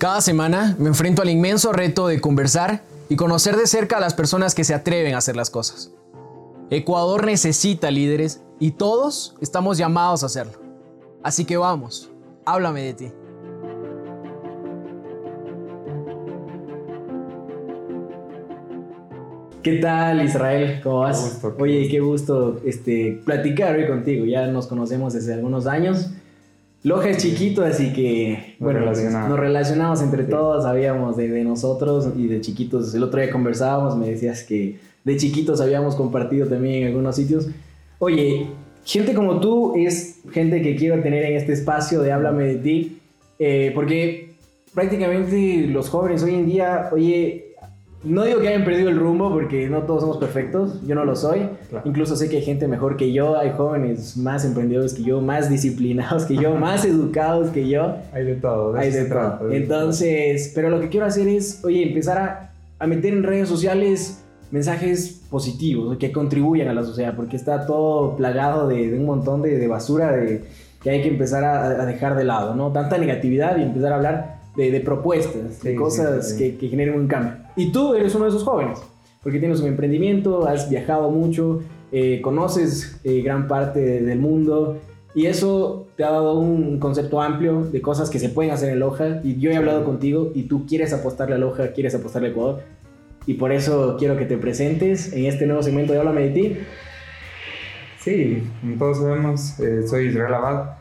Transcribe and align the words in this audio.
Cada 0.00 0.22
semana 0.22 0.76
me 0.78 0.88
enfrento 0.88 1.20
al 1.20 1.28
inmenso 1.28 1.74
reto 1.74 2.08
de 2.08 2.22
conversar 2.22 2.80
y 3.10 3.16
conocer 3.16 3.54
de 3.56 3.66
cerca 3.66 3.98
a 3.98 4.00
las 4.00 4.14
personas 4.14 4.54
que 4.54 4.64
se 4.64 4.72
atreven 4.72 5.14
a 5.14 5.18
hacer 5.18 5.36
las 5.36 5.50
cosas. 5.50 5.92
Ecuador 6.70 7.26
necesita 7.26 7.90
líderes 7.90 8.42
y 8.58 8.70
todos 8.70 9.36
estamos 9.42 9.76
llamados 9.76 10.22
a 10.22 10.26
hacerlo. 10.26 10.54
Así 11.22 11.44
que 11.44 11.58
vamos, 11.58 12.10
háblame 12.46 12.82
de 12.82 12.94
ti. 12.94 13.12
¿Qué 19.62 19.80
tal 19.80 20.24
Israel? 20.24 20.80
¿Cómo 20.82 21.00
vas? 21.00 21.44
Oye, 21.58 21.88
qué 21.90 22.00
gusto 22.00 22.58
este, 22.64 23.20
platicar 23.26 23.76
hoy 23.76 23.86
contigo. 23.86 24.24
Ya 24.24 24.46
nos 24.46 24.66
conocemos 24.66 25.12
desde 25.12 25.34
algunos 25.34 25.66
años 25.66 26.08
Loja 26.82 27.10
es 27.10 27.18
chiquito, 27.18 27.62
así 27.62 27.92
que, 27.92 28.56
bueno, 28.58 28.80
nos 28.80 29.38
relacionamos 29.38 30.00
entre 30.00 30.24
todos, 30.24 30.64
sabíamos 30.64 31.16
de, 31.16 31.28
de, 31.28 31.44
nosotros 31.44 32.08
y 32.16 32.26
de 32.26 32.40
chiquitos. 32.40 32.94
El 32.94 33.02
otro 33.02 33.20
día 33.20 33.30
conversábamos, 33.30 33.96
me 33.96 34.08
decías 34.08 34.44
que 34.44 34.78
de 35.04 35.16
chiquitos 35.18 35.60
habíamos 35.60 35.94
compartido 35.94 36.46
también 36.46 36.82
en 36.82 36.88
algunos 36.88 37.16
sitios. 37.16 37.48
Oye, 37.98 38.46
gente 38.84 39.12
como 39.12 39.40
tú 39.40 39.74
es 39.76 40.20
gente 40.32 40.62
que 40.62 40.74
quiero 40.74 41.02
tener 41.02 41.24
en 41.24 41.36
este 41.36 41.52
espacio 41.52 42.00
de 42.00 42.12
Háblame 42.12 42.44
de 42.44 42.56
ti, 42.56 42.98
eh, 43.38 43.72
porque 43.74 44.30
prácticamente 44.72 45.66
los 45.66 45.90
jóvenes 45.90 46.22
hoy 46.22 46.34
en 46.34 46.46
día, 46.46 46.88
oye, 46.92 47.49
no 48.02 48.24
digo 48.24 48.40
que 48.40 48.48
hayan 48.48 48.64
perdido 48.64 48.88
el 48.88 48.98
rumbo 48.98 49.30
porque 49.30 49.68
no 49.68 49.82
todos 49.82 50.00
somos 50.00 50.16
perfectos, 50.16 50.80
yo 50.86 50.94
no 50.94 51.04
lo 51.04 51.16
soy. 51.16 51.48
Incluso 51.84 52.16
sé 52.16 52.30
que 52.30 52.36
hay 52.36 52.42
gente 52.42 52.66
mejor 52.66 52.96
que 52.96 53.12
yo, 53.12 53.36
hay 53.36 53.50
jóvenes 53.50 54.16
más 54.16 54.44
emprendedores 54.44 54.94
que 54.94 55.02
yo, 55.02 55.20
más 55.20 55.50
disciplinados 55.50 56.24
que 56.24 56.36
yo, 56.36 56.54
más 56.56 56.84
educados 56.86 57.50
que 57.50 57.68
yo. 57.68 57.96
Hay 58.12 58.24
de 58.24 58.36
todo. 58.36 58.74
hay 58.74 58.90
de 58.90 59.04
todo. 59.04 59.52
Entonces, 59.52 60.52
pero 60.54 60.70
lo 60.70 60.80
que 60.80 60.88
quiero 60.88 61.04
hacer 61.04 61.28
es, 61.28 61.62
oye, 61.62 61.82
empezar 61.82 62.18
a, 62.18 62.52
a 62.78 62.86
meter 62.86 63.12
en 63.12 63.22
redes 63.22 63.48
sociales 63.48 64.24
mensajes 64.50 65.20
positivos 65.30 65.96
que 65.98 66.10
contribuyan 66.10 66.68
a 66.68 66.74
la 66.74 66.82
sociedad, 66.82 67.14
porque 67.14 67.36
está 67.36 67.66
todo 67.66 68.16
plagado 68.16 68.66
de, 68.66 68.90
de 68.90 68.98
un 68.98 69.04
montón 69.04 69.42
de, 69.42 69.58
de, 69.58 69.68
basura 69.68 70.10
de, 70.10 70.42
que 70.82 70.90
hay 70.90 71.02
que 71.02 71.08
empezar 71.08 71.44
a, 71.44 71.66
a 71.66 71.86
dejar 71.86 72.16
de 72.16 72.24
lado, 72.24 72.54
¿no? 72.54 72.72
Tanta 72.72 72.98
negatividad 72.98 73.58
y 73.58 73.62
empezar 73.62 73.92
a 73.92 73.96
hablar 73.96 74.40
de, 74.56 74.80
propuestas, 74.80 75.62
de 75.62 75.74
cosas 75.74 76.34
Que, 76.34 76.56
que, 76.56 76.68
generen 76.68 76.94
un 76.94 77.06
cambio. 77.06 77.32
Y 77.56 77.72
tú 77.72 77.94
eres 77.94 78.14
uno 78.14 78.24
de 78.24 78.30
esos 78.30 78.44
jóvenes, 78.44 78.80
porque 79.22 79.38
tienes 79.38 79.60
un 79.60 79.68
emprendimiento, 79.68 80.46
has 80.46 80.70
viajado 80.70 81.10
mucho, 81.10 81.60
eh, 81.92 82.20
conoces 82.22 83.00
eh, 83.04 83.20
gran 83.22 83.48
parte 83.48 83.80
del 83.80 84.18
mundo 84.18 84.78
y 85.14 85.26
eso 85.26 85.88
te 85.96 86.04
ha 86.04 86.10
dado 86.10 86.38
un 86.38 86.78
concepto 86.78 87.20
amplio 87.20 87.64
de 87.64 87.82
cosas 87.82 88.10
que 88.10 88.20
se 88.20 88.28
pueden 88.28 88.52
hacer 88.52 88.70
en 88.70 88.78
Loja 88.78 89.20
y 89.24 89.38
yo 89.38 89.50
he 89.50 89.56
hablado 89.56 89.84
contigo 89.84 90.30
y 90.34 90.44
tú 90.44 90.66
quieres 90.66 90.92
apostarle 90.92 91.34
a 91.34 91.38
Loja, 91.38 91.72
quieres 91.72 91.94
apostarle 91.96 92.28
a 92.28 92.30
Ecuador 92.30 92.62
y 93.26 93.34
por 93.34 93.50
eso 93.50 93.96
quiero 93.98 94.16
que 94.16 94.24
te 94.24 94.38
presentes 94.38 95.12
en 95.12 95.26
este 95.26 95.46
nuevo 95.46 95.62
segmento 95.62 95.92
de 95.92 95.98
Háblame 95.98 96.28
de 96.28 96.30
ti. 96.30 96.56
Sí, 97.98 98.44
como 98.60 98.76
todos 98.76 98.98
sabemos, 98.98 99.58
eh, 99.60 99.82
soy 99.86 100.06
Israel 100.06 100.34
Abad 100.34 100.80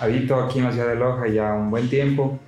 habito 0.00 0.36
aquí 0.36 0.58
en 0.58 0.64
la 0.66 0.72
ciudad 0.72 0.88
de 0.88 0.96
Loja 0.96 1.28
ya 1.28 1.54
un 1.54 1.70
buen 1.70 1.88
tiempo, 1.88 2.38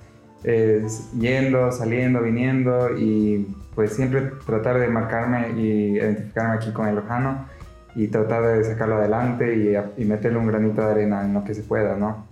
yendo, 0.43 1.71
saliendo, 1.71 2.21
viniendo 2.21 2.97
y 2.97 3.47
pues 3.75 3.93
siempre 3.93 4.31
tratar 4.45 4.79
de 4.79 4.87
marcarme 4.87 5.59
y 5.59 5.97
identificarme 5.97 6.55
aquí 6.55 6.71
con 6.71 6.87
el 6.87 6.95
lojano 6.95 7.47
y 7.95 8.07
tratar 8.07 8.57
de 8.57 8.63
sacarlo 8.63 8.95
adelante 8.95 9.55
y, 9.55 10.01
y, 10.01 10.05
meterle 10.05 10.37
un 10.37 10.47
granito 10.47 10.81
de 10.81 10.91
arena 10.91 11.25
en 11.25 11.33
lo 11.33 11.43
que 11.43 11.53
se 11.53 11.63
pueda, 11.63 11.95
¿no? 11.95 12.25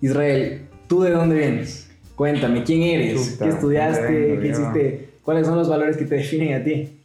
Israel, 0.00 0.68
¿tú 0.88 1.02
de 1.02 1.10
dónde 1.10 1.36
vienes? 1.36 1.90
Cuéntame, 2.16 2.64
¿quién 2.64 2.82
eres? 2.82 3.36
¿Qué 3.38 3.48
estudiaste? 3.48 4.38
¿Qué 4.40 4.48
hiciste? 4.48 5.08
¿Cuáles 5.22 5.46
son 5.46 5.56
los 5.56 5.68
valores 5.68 5.96
que 5.96 6.04
te 6.04 6.16
definen 6.16 6.60
a 6.60 6.64
ti? 6.64 7.00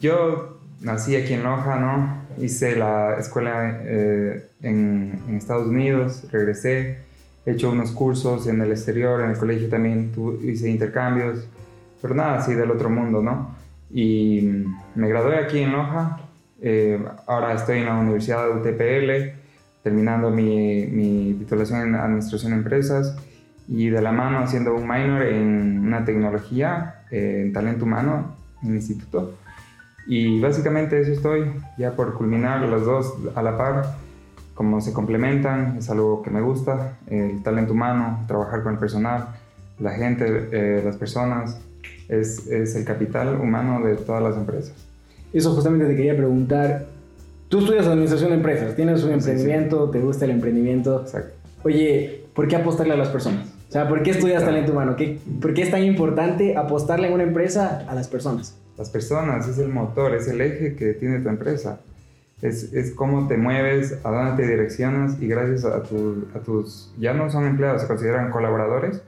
Yo 0.00 0.58
nací 0.80 1.16
aquí 1.16 1.34
en 1.34 1.42
Loja, 1.42 1.78
¿no? 1.78 2.26
Hice 2.42 2.76
la 2.76 3.16
escuela 3.18 3.80
eh, 3.84 4.46
en, 4.62 5.20
Estados 5.36 5.68
Unidos, 5.68 6.24
regresé, 6.30 6.98
he 7.46 7.52
hecho 7.52 7.70
unos 7.70 7.92
cursos 7.92 8.46
en 8.48 8.60
el 8.60 8.72
exterior, 8.72 9.20
en 9.20 9.30
el 9.30 9.38
colegio 9.38 9.68
también 9.68 10.12
hice 10.42 10.68
intercambios, 10.68 11.48
pero 12.02 12.14
nada 12.14 12.38
así 12.38 12.54
del 12.54 12.70
otro 12.72 12.90
mundo, 12.90 13.22
¿no? 13.22 13.54
Y 13.90 14.64
me 14.96 15.08
gradué 15.08 15.36
aquí 15.38 15.60
en 15.60 15.72
Loja, 15.72 16.20
eh, 16.60 17.02
ahora 17.26 17.54
estoy 17.54 17.78
en 17.78 17.86
la 17.86 17.94
Universidad 17.94 18.46
de 18.46 18.52
UTPL, 18.52 19.38
terminando 19.82 20.30
mi, 20.30 20.86
mi 20.86 21.34
titulación 21.38 21.82
en 21.82 21.94
Administración 21.94 22.50
de 22.50 22.58
Empresas 22.58 23.16
y 23.68 23.88
de 23.88 24.02
la 24.02 24.10
mano 24.10 24.38
haciendo 24.40 24.74
un 24.74 24.88
minor 24.88 25.22
en 25.22 25.80
una 25.86 26.04
tecnología, 26.04 27.02
eh, 27.12 27.42
en 27.46 27.52
talento 27.52 27.84
humano, 27.84 28.34
en 28.62 28.70
el 28.70 28.76
instituto. 28.76 29.34
Y 30.08 30.40
básicamente 30.40 31.00
eso 31.00 31.12
estoy, 31.12 31.52
ya 31.78 31.92
por 31.92 32.14
culminar 32.14 32.60
los 32.62 32.84
dos 32.84 33.14
a 33.34 33.42
la 33.42 33.56
par, 33.56 33.96
como 34.56 34.80
se 34.80 34.92
complementan, 34.92 35.76
es 35.78 35.88
algo 35.90 36.22
que 36.22 36.30
me 36.30 36.40
gusta, 36.40 36.98
el 37.06 37.42
talento 37.44 37.74
humano, 37.74 38.24
trabajar 38.26 38.64
con 38.64 38.72
el 38.72 38.78
personal, 38.80 39.28
la 39.78 39.92
gente, 39.92 40.48
eh, 40.50 40.82
las 40.84 40.96
personas, 40.96 41.60
es, 42.08 42.48
es, 42.48 42.74
el 42.74 42.84
capital 42.84 43.40
humano 43.40 43.86
de 43.86 43.94
todas 43.94 44.22
las 44.22 44.36
empresas. 44.36 44.74
Eso 45.32 45.54
justamente 45.54 45.86
te 45.86 45.94
quería 45.94 46.16
preguntar, 46.16 46.86
tú 47.48 47.60
estudias 47.60 47.86
administración 47.86 48.30
de 48.30 48.36
empresas, 48.36 48.74
tienes 48.74 49.04
un 49.04 49.12
emprendimiento, 49.12 49.90
te 49.90 50.00
gusta 50.00 50.24
el 50.24 50.32
emprendimiento. 50.32 51.02
Exacto. 51.02 51.34
Oye, 51.62 52.24
¿por 52.34 52.48
qué 52.48 52.56
apostarle 52.56 52.94
a 52.94 52.96
las 52.96 53.08
personas? 53.08 53.46
O 53.68 53.72
sea, 53.72 53.88
¿por 53.88 54.02
qué 54.02 54.10
estudias 54.10 54.44
talento 54.44 54.72
humano? 54.72 54.96
¿Qué, 54.96 55.20
¿Por 55.40 55.52
qué 55.52 55.62
es 55.62 55.70
tan 55.70 55.84
importante 55.84 56.56
apostarle 56.56 57.08
en 57.08 57.14
una 57.14 57.24
empresa 57.24 57.84
a 57.86 57.94
las 57.94 58.08
personas? 58.08 58.56
las 58.76 58.90
personas, 58.90 59.48
es 59.48 59.58
el 59.58 59.68
motor, 59.68 60.14
es 60.14 60.28
el 60.28 60.40
eje 60.40 60.74
que 60.74 60.92
tiene 60.94 61.20
tu 61.20 61.28
empresa. 61.28 61.80
Es, 62.42 62.72
es 62.74 62.92
cómo 62.92 63.28
te 63.28 63.36
mueves, 63.38 63.98
a 64.04 64.10
dónde 64.10 64.42
te 64.42 64.48
direccionas 64.48 65.20
y 65.22 65.26
gracias 65.26 65.64
a, 65.64 65.82
tu, 65.82 66.26
a 66.34 66.40
tus, 66.40 66.92
ya 66.98 67.14
no 67.14 67.30
son 67.30 67.46
empleados, 67.46 67.80
se 67.80 67.88
consideran 67.88 68.30
colaboradores, 68.30 69.02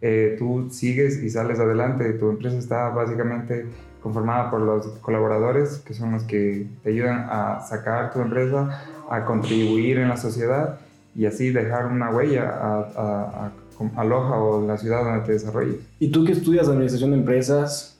eh, 0.00 0.34
tú 0.36 0.68
sigues 0.70 1.22
y 1.22 1.30
sales 1.30 1.60
adelante. 1.60 2.12
Tu 2.14 2.30
empresa 2.30 2.58
está 2.58 2.88
básicamente 2.88 3.66
conformada 4.02 4.50
por 4.50 4.60
los 4.60 4.86
colaboradores, 4.98 5.78
que 5.78 5.94
son 5.94 6.10
los 6.10 6.24
que 6.24 6.66
te 6.82 6.90
ayudan 6.90 7.26
a 7.30 7.60
sacar 7.60 8.12
tu 8.12 8.20
empresa, 8.20 8.82
a 9.08 9.24
contribuir 9.24 9.98
en 9.98 10.08
la 10.08 10.16
sociedad 10.16 10.80
y 11.14 11.26
así 11.26 11.50
dejar 11.50 11.86
una 11.86 12.10
huella 12.10 12.48
a, 12.50 12.80
a, 12.96 13.46
a, 13.46 14.00
a 14.00 14.04
Loja 14.04 14.36
o 14.36 14.66
la 14.66 14.76
ciudad 14.76 15.04
donde 15.04 15.24
te 15.24 15.32
desarrolles. 15.32 15.76
¿Y 16.00 16.10
tú 16.10 16.24
que 16.24 16.32
estudias 16.32 16.68
administración 16.68 17.12
de 17.12 17.18
empresas, 17.18 17.96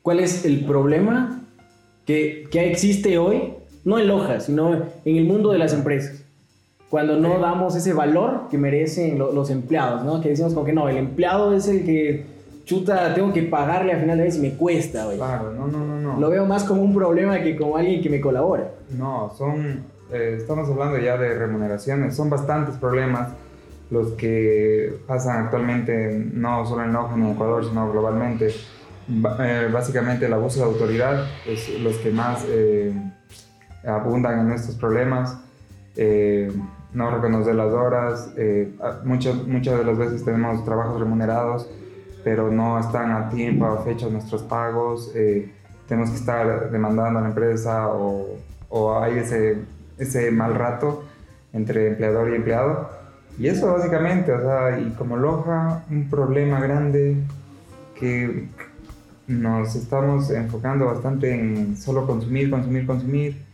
cuál 0.00 0.20
es 0.20 0.46
el 0.46 0.64
problema 0.64 1.42
que, 2.06 2.48
que 2.50 2.70
existe 2.70 3.18
hoy, 3.18 3.54
no 3.84 3.98
en 3.98 4.08
Loja, 4.08 4.40
sino 4.40 4.74
en 4.74 5.16
el 5.16 5.24
mundo 5.24 5.52
de 5.52 5.58
las 5.58 5.72
empresas. 5.72 6.22
Cuando 6.88 7.16
no 7.16 7.38
damos 7.38 7.76
ese 7.76 7.92
valor 7.92 8.48
que 8.50 8.58
merecen 8.58 9.18
los 9.18 9.50
empleados, 9.50 10.04
¿no? 10.04 10.20
Que 10.20 10.30
decimos 10.30 10.54
como 10.54 10.66
que 10.66 10.72
no, 10.72 10.88
el 10.88 10.96
empleado 10.96 11.54
es 11.54 11.68
el 11.68 11.84
que 11.84 12.26
chuta, 12.64 13.14
tengo 13.14 13.32
que 13.32 13.42
pagarle 13.44 13.92
al 13.92 14.00
final 14.00 14.18
de 14.18 14.24
mes 14.24 14.36
y 14.36 14.40
me 14.40 14.54
cuesta, 14.54 15.04
güey. 15.04 15.16
Claro, 15.16 15.52
no, 15.52 15.68
no, 15.68 15.84
no, 15.84 16.00
no. 16.00 16.20
Lo 16.20 16.30
veo 16.30 16.46
más 16.46 16.64
como 16.64 16.82
un 16.82 16.94
problema 16.94 17.40
que 17.40 17.56
como 17.56 17.76
alguien 17.76 18.02
que 18.02 18.10
me 18.10 18.20
colabora. 18.20 18.72
No, 18.90 19.32
son, 19.36 19.84
eh, 20.12 20.36
estamos 20.38 20.68
hablando 20.68 20.98
ya 20.98 21.16
de 21.16 21.34
remuneraciones, 21.34 22.16
son 22.16 22.28
bastantes 22.28 22.76
problemas 22.76 23.28
los 23.90 24.12
que 24.12 24.98
pasan 25.06 25.44
actualmente, 25.44 26.12
no 26.32 26.66
solo 26.66 26.84
en 26.84 26.92
Loja 26.92 27.16
ni 27.16 27.26
en 27.26 27.32
Ecuador, 27.32 27.64
sino 27.64 27.90
globalmente 27.90 28.52
eh, 29.40 29.68
básicamente 29.72 30.26
el 30.26 30.32
abuso 30.32 30.60
de 30.60 30.66
autoridad 30.66 31.26
es 31.46 31.80
los 31.80 31.96
que 31.96 32.10
más 32.10 32.44
eh, 32.46 32.92
abundan 33.84 34.46
en 34.46 34.52
estos 34.52 34.74
problemas. 34.76 35.38
Eh, 35.96 36.52
no 36.92 37.10
reconocer 37.10 37.54
las 37.54 37.72
horas, 37.72 38.30
muchas, 39.04 39.46
muchas 39.46 39.78
de 39.78 39.84
las 39.84 39.96
veces 39.96 40.24
tenemos 40.24 40.64
trabajos 40.64 40.98
remunerados, 40.98 41.70
pero 42.24 42.50
no 42.50 42.80
están 42.80 43.12
a 43.12 43.28
tiempo, 43.28 43.64
a 43.64 43.84
fecha 43.84 44.08
nuestros 44.08 44.42
pagos, 44.42 45.12
tenemos 45.86 46.10
que 46.10 46.16
estar 46.16 46.68
demandando 46.72 47.20
a 47.20 47.22
la 47.22 47.28
empresa 47.28 47.86
o, 47.88 48.38
o 48.70 48.98
hay 48.98 49.18
ese, 49.18 49.58
ese 49.98 50.30
mal 50.32 50.54
rato 50.54 51.04
entre 51.52 51.88
empleador 51.88 52.30
y 52.30 52.36
empleado. 52.36 52.90
Y 53.38 53.48
eso 53.48 53.72
básicamente, 53.72 54.32
o 54.32 54.40
sea, 54.40 54.78
y 54.78 54.90
como 54.90 55.16
Loja, 55.16 55.84
un 55.90 56.08
problema 56.08 56.60
grande 56.60 57.16
que 57.98 58.48
nos 59.26 59.74
estamos 59.76 60.30
enfocando 60.30 60.86
bastante 60.86 61.32
en 61.34 61.76
solo 61.76 62.06
consumir, 62.06 62.50
consumir, 62.50 62.86
consumir. 62.86 63.49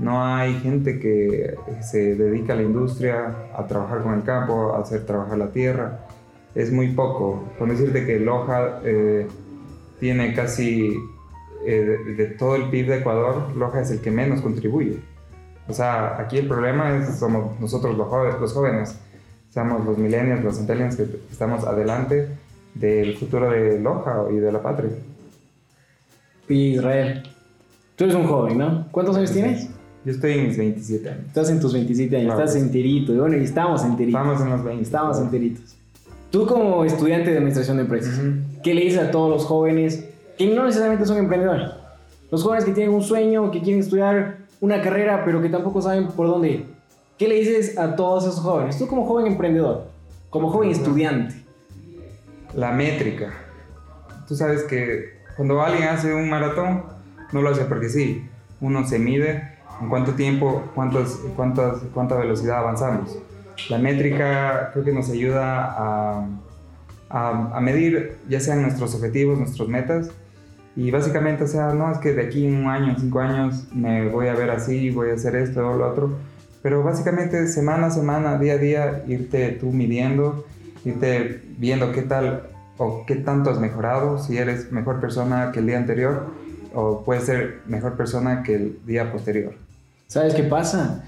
No 0.00 0.24
hay 0.24 0.54
gente 0.60 0.98
que 0.98 1.56
se 1.82 2.14
dedica 2.14 2.54
a 2.54 2.56
la 2.56 2.62
industria, 2.62 3.34
a 3.54 3.66
trabajar 3.66 4.02
con 4.02 4.14
el 4.14 4.22
campo, 4.22 4.74
a 4.74 4.80
hacer 4.80 5.04
trabajar 5.04 5.36
la 5.36 5.50
tierra. 5.50 6.06
Es 6.54 6.72
muy 6.72 6.88
poco. 6.88 7.44
Con 7.58 7.68
decirte 7.68 8.06
que 8.06 8.18
Loja 8.18 8.80
eh, 8.82 9.26
tiene 9.98 10.34
casi 10.34 10.96
eh, 11.66 11.98
de, 12.16 12.26
todo 12.38 12.56
el 12.56 12.70
PIB 12.70 12.88
de 12.88 12.98
Ecuador, 13.00 13.54
Loja 13.54 13.82
es 13.82 13.90
el 13.90 14.00
que 14.00 14.10
menos 14.10 14.40
contribuye. 14.40 15.00
O 15.68 15.74
sea, 15.74 16.18
aquí 16.18 16.38
el 16.38 16.48
problema 16.48 16.96
es 16.96 17.18
somos 17.18 17.60
nosotros 17.60 17.96
los 17.96 18.08
jóvenes. 18.08 18.98
seamos 19.50 19.84
los 19.84 19.98
millennials, 19.98 20.42
los 20.42 20.56
centennials 20.56 20.96
que 20.96 21.06
estamos 21.30 21.64
adelante 21.64 22.28
del 22.74 23.18
futuro 23.18 23.50
de 23.50 23.78
Loja 23.78 24.24
y 24.30 24.36
de 24.36 24.50
la 24.50 24.62
patria. 24.62 24.90
Israel, 26.48 27.22
tú 27.96 28.04
eres 28.04 28.16
un 28.16 28.26
joven, 28.26 28.58
¿no? 28.58 28.88
¿Cuántos 28.90 29.16
años 29.16 29.32
tienes? 29.32 29.69
Yo 30.04 30.12
estoy 30.12 30.32
en 30.32 30.48
mis 30.48 30.56
27 30.56 31.08
años. 31.10 31.26
Estás 31.26 31.50
en 31.50 31.60
tus 31.60 31.72
27 31.74 32.16
años, 32.16 32.32
estás 32.32 32.56
enterito. 32.56 33.12
Y 33.12 33.18
bueno, 33.18 33.36
y 33.36 33.44
estamos 33.44 33.84
enteritos. 33.84 34.20
Estamos 34.20 34.40
en 34.40 34.50
los 34.50 34.64
20. 34.64 34.82
Estamos 34.82 35.18
enteritos. 35.18 35.76
Tú 36.30 36.46
como 36.46 36.84
estudiante 36.84 37.30
de 37.30 37.36
administración 37.36 37.76
de 37.76 37.82
empresas, 37.82 38.20
¿qué 38.62 38.72
le 38.72 38.82
dices 38.82 39.00
a 39.00 39.10
todos 39.10 39.28
los 39.28 39.44
jóvenes 39.44 40.08
que 40.38 40.46
no 40.46 40.64
necesariamente 40.64 41.04
son 41.04 41.18
emprendedores? 41.18 41.70
Los 42.30 42.42
jóvenes 42.42 42.64
que 42.64 42.72
tienen 42.72 42.94
un 42.94 43.02
sueño, 43.02 43.50
que 43.50 43.60
quieren 43.60 43.80
estudiar 43.80 44.38
una 44.60 44.80
carrera, 44.80 45.24
pero 45.24 45.42
que 45.42 45.48
tampoco 45.48 45.82
saben 45.82 46.06
por 46.08 46.28
dónde 46.28 46.50
ir. 46.50 46.66
¿Qué 47.18 47.28
le 47.28 47.34
dices 47.34 47.76
a 47.76 47.96
todos 47.96 48.24
esos 48.24 48.40
jóvenes? 48.40 48.78
Tú 48.78 48.86
como 48.86 49.04
joven 49.04 49.26
emprendedor, 49.26 49.88
como 50.30 50.50
joven 50.50 50.70
estudiante. 50.70 51.34
La 52.54 52.72
métrica. 52.72 53.34
Tú 54.26 54.34
sabes 54.34 54.62
que 54.62 55.18
cuando 55.36 55.60
alguien 55.60 55.88
hace 55.88 56.14
un 56.14 56.30
maratón, 56.30 56.84
no 57.32 57.42
lo 57.42 57.50
hace 57.50 57.64
porque 57.64 57.88
sí. 57.88 58.24
Uno 58.60 58.86
se 58.86 58.98
mide 58.98 59.59
en 59.80 59.88
cuánto 59.88 60.12
tiempo, 60.12 60.64
cuántos, 60.74 61.20
cuántas, 61.36 61.78
cuánta 61.94 62.16
velocidad 62.16 62.58
avanzamos. 62.58 63.18
La 63.68 63.78
métrica 63.78 64.70
creo 64.72 64.84
que 64.84 64.92
nos 64.92 65.10
ayuda 65.10 66.26
a, 67.10 67.60
medir 67.60 68.18
ya 68.28 68.40
sean 68.40 68.62
nuestros 68.62 68.94
objetivos, 68.94 69.38
nuestras 69.38 69.68
metas, 69.68 70.10
y 70.76 70.90
básicamente, 70.90 71.44
o 71.44 71.46
sea, 71.48 71.74
no 71.74 71.90
es 71.90 71.98
que 71.98 72.12
de 72.12 72.22
aquí 72.22 72.46
un 72.46 72.66
año, 72.66 72.94
cinco 72.98 73.20
años, 73.20 73.66
me 73.74 74.08
voy 74.08 74.28
a 74.28 74.34
ver 74.34 74.50
así, 74.50 74.90
voy 74.90 75.10
a 75.10 75.14
hacer 75.14 75.34
esto 75.34 75.68
o 75.68 75.76
lo 75.76 75.90
otro, 75.90 76.16
pero 76.62 76.82
básicamente 76.82 77.48
semana 77.48 77.88
a 77.88 77.90
semana, 77.90 78.38
día 78.38 78.54
a 78.54 78.58
día, 78.58 79.04
irte 79.08 79.50
tú 79.60 79.72
midiendo, 79.72 80.46
irte 80.84 81.42
viendo 81.58 81.90
qué 81.92 82.02
tal 82.02 82.48
o 82.78 83.04
qué 83.06 83.16
tanto 83.16 83.50
has 83.50 83.58
mejorado, 83.58 84.18
si 84.18 84.38
eres 84.38 84.70
mejor 84.70 85.00
persona 85.00 85.50
que 85.52 85.58
el 85.58 85.66
día 85.66 85.78
anterior 85.78 86.28
o 86.72 87.02
puedes 87.04 87.24
ser 87.24 87.60
mejor 87.66 87.96
persona 87.96 88.42
que 88.42 88.54
el 88.54 88.78
día 88.86 89.10
posterior. 89.12 89.54
¿Sabes 90.10 90.34
qué 90.34 90.42
pasa? 90.42 91.04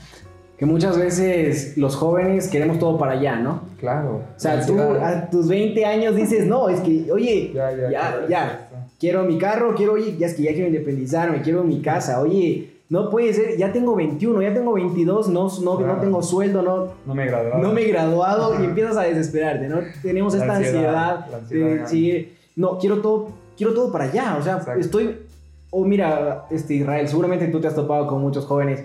Que 0.57 0.65
muchas 0.65 0.97
veces 0.97 1.77
los 1.77 1.97
jóvenes 1.97 2.47
queremos 2.47 2.79
todo 2.79 2.97
para 2.97 3.15
allá, 3.15 3.35
¿no? 3.35 3.63
Claro. 3.81 4.23
O 4.37 4.39
sea, 4.41 4.65
tú 4.65 4.79
a 4.81 5.29
tus 5.29 5.49
20 5.49 5.85
años 5.85 6.15
dices, 6.15 6.47
no, 6.47 6.69
es 6.69 6.79
que, 6.83 7.11
oye, 7.11 7.51
ya, 7.53 7.73
ya, 7.73 7.91
ya, 7.91 8.27
ya 8.29 8.69
quiero 9.01 9.25
mi 9.25 9.37
carro, 9.39 9.75
quiero, 9.75 9.95
oye, 9.95 10.17
ya 10.17 10.29
es 10.29 10.35
que 10.35 10.45
ya 10.45 10.53
quiero 10.53 10.69
independizarme, 10.69 11.43
quiero 11.43 11.65
mi 11.65 11.83
casa, 11.83 12.21
oye, 12.21 12.75
no 12.91 13.11
puede 13.11 13.33
ser, 13.33 13.57
ya 13.57 13.73
tengo 13.73 13.97
21, 13.97 14.41
ya 14.41 14.55
tengo 14.55 14.75
22, 14.75 15.31
no, 15.31 15.51
no, 15.61 15.81
no 15.81 15.97
tengo 15.97 16.23
sueldo, 16.23 16.63
no, 16.63 16.93
no 17.05 17.13
me 17.13 17.25
he 17.25 17.27
graduado. 17.27 17.59
No 17.61 17.73
me 17.73 17.83
he 17.83 17.89
graduado 17.89 18.63
y 18.63 18.65
empiezas 18.67 18.97
a 18.97 19.03
desesperarte, 19.03 19.69
¿no? 19.69 19.81
Tenemos 20.01 20.33
esta 20.35 20.55
ansiedad, 20.55 21.27
de 21.49 21.79
decir, 21.79 22.37
no, 22.55 22.79
quiero 22.79 23.03
todo, 23.03 23.31
quiero 23.57 23.75
todo 23.75 23.91
para 23.91 24.05
allá, 24.05 24.37
o 24.39 24.43
sea, 24.45 24.65
estoy, 24.79 25.19
o 25.73 25.85
mira, 25.87 26.45
este, 26.51 26.75
Israel, 26.75 27.09
seguramente 27.09 27.49
tú 27.49 27.59
te 27.59 27.67
has 27.67 27.75
topado 27.75 28.07
con 28.07 28.21
muchos 28.21 28.45
jóvenes 28.45 28.85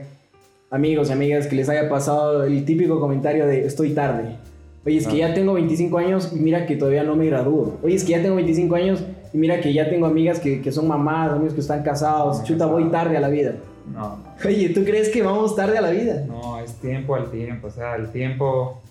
amigos 0.72 1.10
y 1.10 1.12
amigas 1.12 1.46
que 1.46 1.56
les 1.58 1.68
haya 1.68 1.90
pasado 1.90 2.46
el 2.46 2.64
típico 2.64 3.00
comentario 3.02 3.46
de 3.46 3.66
estoy 3.66 3.94
tarde. 3.94 4.38
Oye, 4.86 4.98
es 4.98 5.06
que 5.06 5.18
ya 5.18 5.34
tengo 5.34 5.54
25 5.54 5.98
años 5.98 6.32
y 6.34 6.38
mira 6.40 6.66
que 6.66 6.78
todavía 6.78 7.04
no 7.04 7.18
me 7.18 7.26
gradúo. 7.26 7.78
Oye, 7.84 7.96
es 7.96 8.06
que 8.06 8.12
ya 8.12 8.22
tengo 8.22 8.36
25 8.36 8.74
años 8.76 9.04
y 9.34 9.38
mira 9.38 9.60
que 9.60 9.74
ya 9.74 9.90
tengo 9.90 10.06
amigas 10.06 10.40
que, 10.40 10.62
que 10.62 10.72
son 10.72 10.88
mamás, 10.88 11.32
amigos 11.32 11.54
que 11.54 11.60
están 11.60 11.84
casados. 11.84 12.42
Chuta, 12.46 12.66
voy 12.68 12.86
tarde 12.86 13.18
a 13.18 13.20
la 13.20 13.28
vida. 13.28 13.56
No. 13.94 14.18
Oye, 14.46 14.70
¿tú 14.70 14.86
crees 14.86 15.10
que 15.10 15.22
vamos 15.22 15.58
tarde 15.58 15.78
a 15.78 15.82
la 15.82 15.92
vida? 15.92 16.24
No, 16.26 16.58
es 16.60 16.74
tiempo 16.76 17.16
al 17.16 17.30
tiempo. 17.30 17.68
O 17.68 17.70
sea, 17.70 17.98
el 17.98 18.14
tiempo, 18.14 18.82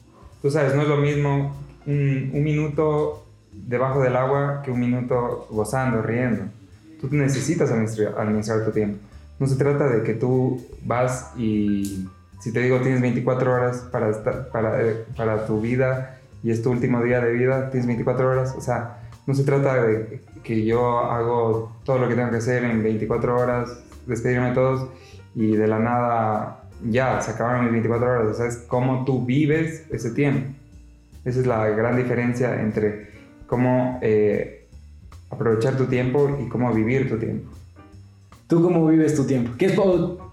tú 0.43 0.51
sabes, 0.51 0.75
no 0.75 0.83
es 0.83 0.89
lo 0.89 0.99
mismo 0.99 1.57
un, 1.87 2.31
un 2.35 2.45
minuto 2.45 3.25
debajo 3.55 4.01
del 4.01 4.17
agua 4.17 4.61
que 4.63 4.71
un 4.71 4.81
minuto 4.81 5.47
gozando, 5.51 6.03
riendo. 6.03 6.45
Tú 7.01 7.09
necesitas 7.11 7.71
administrar, 7.71 8.65
tu 8.65 8.71
tiempo. 8.71 8.99
No 9.39 9.47
se 9.47 9.57
trata 9.57 9.89
de 9.89 10.03
que 10.03 10.15
tú 10.15 10.65
vas 10.85 11.33
y, 11.37 12.09
si 12.41 12.53
te 12.53 12.61
digo, 12.61 12.81
tienes 12.81 13.01
24 13.01 13.53
horas 13.53 13.79
para, 13.93 14.11
estar, 14.11 14.49
para, 14.51 14.79
para 15.17 15.47
tu 15.47 15.61
vida 15.61 16.21
y 16.43 16.51
es 16.51 16.63
tu 16.63 16.71
último 16.71 17.03
día 17.03 17.21
de 17.21 17.33
vida, 17.33 17.71
tienes 17.71 17.87
24 17.87 18.31
horas. 18.31 18.55
O 18.57 18.61
sea, 18.61 18.99
no 19.27 19.35
se 19.35 19.43
trata 19.43 19.83
de 19.83 20.21
que 20.43 20.65
yo 20.65 21.01
hago 21.01 21.77
todo 21.85 21.99
lo 21.99 22.09
que 22.09 22.15
tengo 22.15 22.31
que 22.31 22.37
hacer 22.37 22.65
en 22.65 22.83
24 22.83 23.37
horas, 23.37 23.79
despedirme 24.07 24.51
de 24.51 24.55
todos 24.55 24.89
y 25.35 25.57
de 25.57 25.67
la 25.67 25.79
nada 25.79 26.63
ya 26.85 27.21
se 27.21 27.33
acabaron 27.33 27.65
mis 27.65 27.73
24 27.73 28.09
horas. 28.09 28.29
O 28.29 28.35
sea, 28.35 28.47
es 28.47 28.59
cómo 28.69 29.05
tú 29.05 29.25
vives 29.25 29.87
ese 29.91 30.13
tiempo. 30.13 30.55
Esa 31.25 31.41
es 31.41 31.47
la 31.47 31.67
gran 31.71 31.97
diferencia 31.97 32.61
entre 32.61 33.11
cómo 33.49 33.99
eh, 34.03 34.56
aprovechar 35.31 35.77
tu 35.77 35.87
tiempo 35.87 36.39
y 36.45 36.49
cómo 36.49 36.73
vivir 36.73 37.09
tu 37.09 37.19
tiempo. 37.19 37.51
¿Tú 38.47 38.63
cómo 38.63 38.87
vives 38.87 39.15
tu 39.17 39.25
tiempo? 39.25 39.53
¿Qué 39.59 39.67
es, 39.67 39.77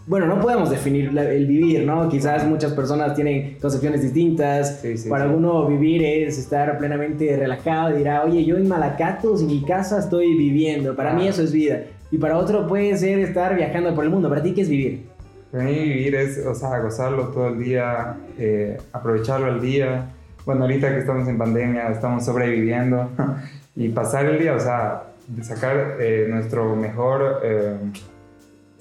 bueno, 0.05 0.27
no 0.27 0.39
podemos 0.39 0.69
definir 0.69 1.17
el 1.17 1.47
vivir, 1.47 1.85
¿no? 1.85 2.09
Quizás 2.09 2.45
muchas 2.45 2.73
personas 2.73 3.15
tienen 3.15 3.57
concepciones 3.59 4.01
distintas. 4.01 4.83
Para 5.09 5.23
alguno 5.23 5.65
vivir 5.67 6.03
es 6.03 6.37
estar 6.37 6.77
plenamente 6.77 7.35
relajado 7.37 7.95
y 7.95 7.99
dirá, 7.99 8.23
oye, 8.23 8.43
yo 8.45 8.57
en 8.57 8.67
Malacatos, 8.67 9.41
en 9.41 9.47
mi 9.47 9.63
casa 9.63 9.99
estoy 9.99 10.37
viviendo. 10.37 10.95
Para 10.95 11.13
mí 11.13 11.27
eso 11.27 11.41
es 11.41 11.51
vida. 11.51 11.83
Y 12.11 12.17
para 12.17 12.37
otro 12.37 12.67
puede 12.67 12.95
ser 12.97 13.19
estar 13.19 13.55
viajando 13.55 13.95
por 13.95 14.03
el 14.03 14.11
mundo. 14.11 14.29
¿Para 14.29 14.43
ti 14.43 14.53
qué 14.53 14.61
es 14.61 14.69
vivir? 14.69 15.05
Para 15.51 15.63
mí 15.63 15.73
vivir 15.73 16.15
es, 16.15 16.45
o 16.45 16.53
sea, 16.53 16.79
gozarlo 16.81 17.29
todo 17.29 17.47
el 17.47 17.59
día, 17.59 18.17
eh, 18.37 18.77
aprovecharlo 18.91 19.47
al 19.47 19.61
día. 19.61 20.11
Bueno, 20.45 20.63
ahorita 20.63 20.89
que 20.89 20.99
estamos 20.99 21.27
en 21.27 21.37
pandemia, 21.37 21.87
estamos 21.89 22.25
sobreviviendo. 22.25 23.09
y 23.75 23.89
pasar 23.89 24.25
el 24.25 24.39
día, 24.39 24.55
o 24.55 24.59
sea, 24.59 25.03
sacar 25.41 25.97
eh, 25.99 26.27
nuestro 26.29 26.75
mejor... 26.75 27.41
Eh, 27.43 27.77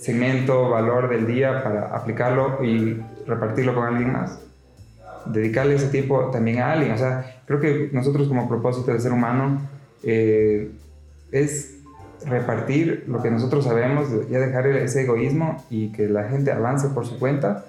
segmento, 0.02 0.68
valor 0.68 1.08
del 1.08 1.28
día 1.28 1.62
para 1.62 1.94
aplicarlo 1.94 2.64
y 2.64 3.00
repartirlo 3.24 3.72
con 3.72 3.84
alguien 3.84 4.12
más. 4.12 4.40
Dedicarle 5.26 5.76
ese 5.76 5.88
tiempo 5.88 6.30
también 6.32 6.58
a 6.58 6.72
alguien. 6.72 6.90
O 6.90 6.98
sea, 6.98 7.42
creo 7.46 7.60
que 7.60 7.88
nosotros 7.92 8.26
como 8.26 8.48
propósito 8.48 8.92
de 8.92 8.98
ser 8.98 9.12
humano 9.12 9.60
eh, 10.02 10.72
es 11.30 11.78
repartir 12.26 13.04
lo 13.06 13.22
que 13.22 13.30
nosotros 13.30 13.64
sabemos, 13.64 14.08
ya 14.28 14.40
dejar 14.40 14.66
ese 14.66 15.02
egoísmo 15.02 15.64
y 15.70 15.92
que 15.92 16.08
la 16.08 16.24
gente 16.24 16.50
avance 16.50 16.88
por 16.88 17.06
su 17.06 17.18
cuenta, 17.20 17.64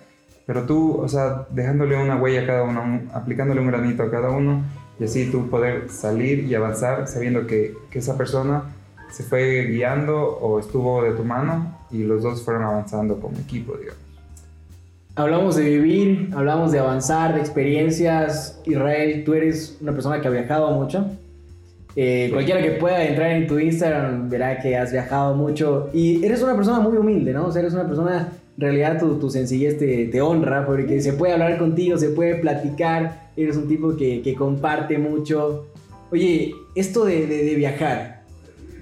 pero 0.48 0.64
tú, 0.64 0.98
o 0.98 1.08
sea, 1.08 1.46
dejándole 1.52 1.96
una 2.02 2.18
huella 2.18 2.44
a 2.44 2.48
cada 2.48 2.64
uno, 2.64 3.02
aplicándole 3.14 3.62
un 3.62 3.68
granito 3.68 4.04
a 4.04 4.12
cada 4.12 4.30
uno 4.30 4.64
y 5.00 5.04
así 5.04 5.32
tú 5.32 5.50
poder 5.50 5.90
salir 5.90 6.46
y 6.46 6.56
avanzar 6.56 7.08
sabiendo 7.08 7.48
que, 7.48 7.76
que 7.90 8.00
esa 8.00 8.18
persona 8.18 8.64
se 9.12 9.24
fue 9.24 9.66
guiando 9.66 10.20
o 10.20 10.60
estuvo 10.60 11.04
de 11.04 11.12
tu 11.12 11.24
mano 11.24 11.78
y 11.92 12.04
los 12.04 12.24
dos 12.24 12.42
fueron 12.44 12.64
avanzando 12.64 13.20
como 13.20 13.38
equipo, 13.38 13.78
digamos. 13.78 14.02
Hablamos 15.16 15.56
de 15.56 15.64
vivir, 15.66 16.32
hablamos 16.36 16.72
de 16.72 16.80
avanzar, 16.80 17.36
de 17.36 17.40
experiencias. 17.40 18.60
Israel, 18.66 19.24
tú 19.24 19.36
eres 19.36 19.78
una 19.80 19.92
persona 19.92 20.20
que 20.20 20.28
ha 20.28 20.32
viajado 20.32 20.72
mucho. 20.72 21.06
Eh, 21.96 22.32
cualquiera 22.34 22.60
que 22.64 22.72
pueda 22.72 23.04
entrar 23.06 23.30
en 23.34 23.46
tu 23.46 23.60
Instagram 23.60 24.28
verá 24.28 24.60
que 24.60 24.76
has 24.76 24.92
viajado 24.92 25.36
mucho 25.36 25.92
y 25.94 26.26
eres 26.26 26.42
una 26.42 26.56
persona 26.56 26.80
muy 26.80 26.98
humilde, 26.98 27.32
¿no? 27.32 27.46
O 27.46 27.52
sea, 27.52 27.62
eres 27.62 27.76
una 27.76 27.86
persona, 27.86 28.32
en 28.56 28.62
realidad 28.62 29.00
tu, 29.00 29.20
tu 29.20 29.30
sencillez 29.30 29.78
te, 29.78 30.08
te, 30.08 30.22
honra 30.22 30.66
porque 30.66 31.02
se 31.02 31.14
puede 31.14 31.34
hablar 31.34 31.58
contigo, 31.58 31.98
se 31.98 32.10
puede 32.10 32.36
platicar, 32.36 33.32
eres 33.36 33.58
un 33.58 33.68
tipo 33.68 33.96
que, 33.96 34.22
que 34.22 34.36
comparte 34.36 34.98
mucho. 34.98 35.68
Oye, 36.12 36.54
esto 36.76 37.06
de, 37.06 37.26
de, 37.26 37.44
de 37.44 37.56
viajar, 37.56 38.24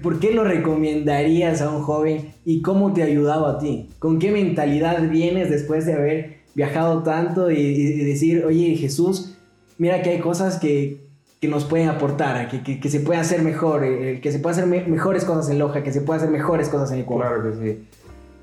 ¿por 0.02 0.20
qué 0.20 0.32
lo 0.32 0.44
recomendarías 0.44 1.62
a 1.62 1.70
un 1.70 1.82
joven 1.82 2.32
y 2.44 2.60
cómo 2.60 2.92
te 2.92 3.02
ha 3.02 3.06
ayudado 3.06 3.46
a 3.46 3.58
ti? 3.58 3.88
¿Con 3.98 4.18
qué 4.18 4.30
mentalidad 4.30 5.08
vienes 5.08 5.48
después 5.48 5.86
de 5.86 5.94
haber 5.94 6.42
viajado 6.54 7.02
tanto 7.02 7.50
y, 7.50 8.04
decir, 8.04 8.44
oye 8.44 8.76
Jesús, 8.76 9.38
mira 9.78 10.02
que 10.02 10.10
hay 10.10 10.18
cosas 10.18 10.58
que, 10.58 11.06
que 11.40 11.48
nos 11.48 11.64
pueden 11.64 11.88
aportar, 11.88 12.48
que, 12.48 12.62
que, 12.62 12.78
que, 12.78 12.90
se 12.90 13.00
puede 13.00 13.20
hacer 13.20 13.42
mejor, 13.42 13.82
que 14.20 14.32
se 14.32 14.38
puede 14.38 14.56
hacer 14.56 14.66
mejores 14.66 15.24
cosas 15.24 15.48
en 15.50 15.58
Loja, 15.58 15.82
que 15.82 15.92
se 15.92 16.02
puede 16.02 16.18
hacer 16.18 16.30
mejores 16.30 16.68
cosas 16.68 16.92
en 16.92 17.00
Ecuador? 17.00 17.40
Claro 17.40 17.58
que 17.58 17.66
sí. 17.66 17.78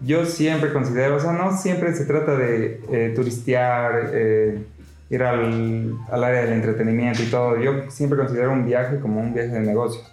Yo 0.01 0.25
siempre 0.25 0.71
considero, 0.71 1.17
o 1.17 1.19
sea, 1.19 1.33
no 1.33 1.57
siempre 1.57 1.93
se 1.93 2.05
trata 2.05 2.35
de 2.35 2.81
eh, 2.91 3.13
turistear, 3.15 4.11
eh, 4.13 4.63
ir 5.09 5.23
al, 5.23 5.97
al 6.09 6.23
área 6.23 6.41
del 6.41 6.53
entretenimiento 6.53 7.21
y 7.21 7.25
todo. 7.25 7.57
Yo 7.57 7.89
siempre 7.89 8.17
considero 8.17 8.53
un 8.53 8.65
viaje 8.65 8.99
como 8.99 9.19
un 9.19 9.33
viaje 9.33 9.49
de 9.49 9.59
negocios 9.61 10.09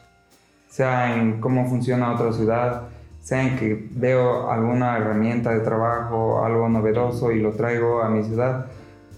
sea 0.77 1.17
en 1.17 1.41
cómo 1.41 1.67
funciona 1.67 2.13
otra 2.13 2.35
ciudad, 2.35 2.83
sea 3.23 3.43
en 3.43 3.57
que 3.57 3.89
veo 3.93 4.51
alguna 4.51 4.99
herramienta 4.99 5.51
de 5.55 5.61
trabajo, 5.61 6.45
algo 6.45 6.69
novedoso 6.69 7.33
y 7.33 7.41
lo 7.41 7.53
traigo 7.53 8.03
a 8.03 8.11
mi 8.11 8.23
ciudad. 8.23 8.67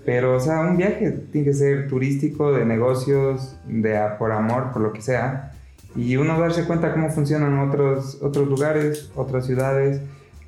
Pero, 0.05 0.37
o 0.37 0.41
sea, 0.41 0.61
un 0.61 0.77
viaje 0.77 1.11
tiene 1.33 1.49
que 1.49 1.55
ser 1.55 1.89
turístico, 1.89 2.53
de 2.53 2.65
negocios, 2.65 3.57
de 3.67 3.99
por 4.21 4.31
amor, 4.31 4.71
por 4.73 4.83
lo 4.83 4.93
que 4.93 5.03
sea. 5.03 5.51
Y 5.97 6.17
uno 6.17 6.39
darse 6.39 6.65
cuenta 6.65 6.93
cómo 6.93 7.11
funcionan 7.11 7.59
otros, 7.59 8.23
otros 8.23 8.47
lugares, 8.47 9.11
otras 9.17 9.45
ciudades, 9.45 10.01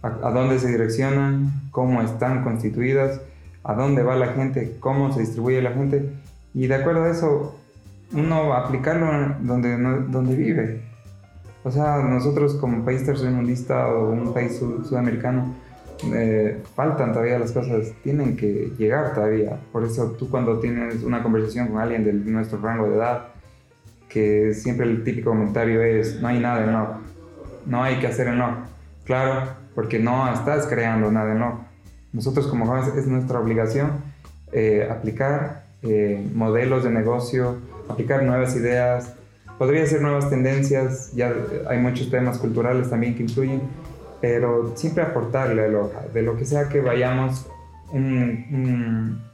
a, 0.02 0.09
a 0.28 0.30
dónde 0.30 0.59
se 0.59 0.69
direccionan, 0.69 1.50
cómo 1.71 2.02
están 2.02 2.45
constituidas, 2.45 3.21
a 3.64 3.75
dónde 3.75 4.02
va 4.02 4.16
la 4.16 4.28
gente, 4.28 4.76
cómo 4.80 5.12
se 5.12 5.21
distribuye 5.21 5.61
la 5.62 5.73
gente 5.73 6.12
Y 6.54 6.66
de 6.66 6.75
acuerdo 6.75 7.04
a 7.04 7.11
eso, 7.11 7.57
uno 8.12 8.54
aplicarlo 8.54 9.37
donde, 9.40 9.76
donde 9.76 10.35
vive. 10.35 10.83
O 11.62 11.71
sea, 11.71 11.99
nosotros 11.99 12.54
como 12.54 12.85
país 12.85 13.04
tercermundista 13.04 13.88
o 13.88 14.11
un 14.11 14.33
país 14.33 14.59
sudamericano, 14.59 15.54
eh, 16.14 16.62
faltan 16.75 17.12
todavía 17.12 17.38
las 17.38 17.52
cosas, 17.52 17.92
tienen 18.02 18.37
que 18.37 18.73
llegar 18.78 19.14
todavía. 19.14 19.61
Por 19.71 19.85
eso 19.85 20.12
tú 20.19 20.30
cuando 20.30 20.59
tienes 20.59 21.02
una 21.02 21.23
conversación 21.23 21.69
con 21.69 21.78
alguien 21.78 22.04
de 22.04 22.12
nuestro 22.12 22.59
rango 22.61 22.88
de 22.88 22.97
edad, 22.97 23.28
que 24.09 24.54
siempre 24.54 24.87
el 24.87 25.04
típico 25.04 25.30
comentario 25.30 25.83
es, 25.83 26.21
no 26.21 26.28
hay 26.28 26.40
nada 26.40 26.64
en 26.64 26.73
no, 26.73 27.00
no 27.66 27.83
hay 27.83 27.97
que 28.00 28.07
hacer 28.07 28.33
no. 28.33 28.64
Claro, 29.04 29.50
porque 29.74 29.98
no 29.98 30.32
estás 30.32 30.66
creando 30.66 31.10
nada 31.10 31.34
no. 31.34 31.64
Nosotros 32.12 32.46
como 32.46 32.66
jóvenes 32.66 32.94
es 32.96 33.06
nuestra 33.06 33.38
obligación 33.38 34.10
eh, 34.52 34.88
aplicar 34.90 35.62
eh, 35.82 36.28
modelos 36.34 36.82
de 36.82 36.90
negocio, 36.90 37.58
aplicar 37.88 38.24
nuevas 38.24 38.56
ideas, 38.56 39.14
podría 39.58 39.86
ser 39.86 40.02
nuevas 40.02 40.28
tendencias, 40.28 41.12
ya 41.14 41.32
hay 41.68 41.78
muchos 41.78 42.10
temas 42.10 42.38
culturales 42.38 42.90
también 42.90 43.14
que 43.14 43.22
influyen, 43.22 43.62
pero 44.20 44.72
siempre 44.76 45.04
aportarle 45.04 45.70
Loja, 45.70 46.00
de 46.12 46.22
lo 46.22 46.36
que 46.36 46.44
sea 46.44 46.68
que 46.68 46.80
vayamos, 46.80 47.46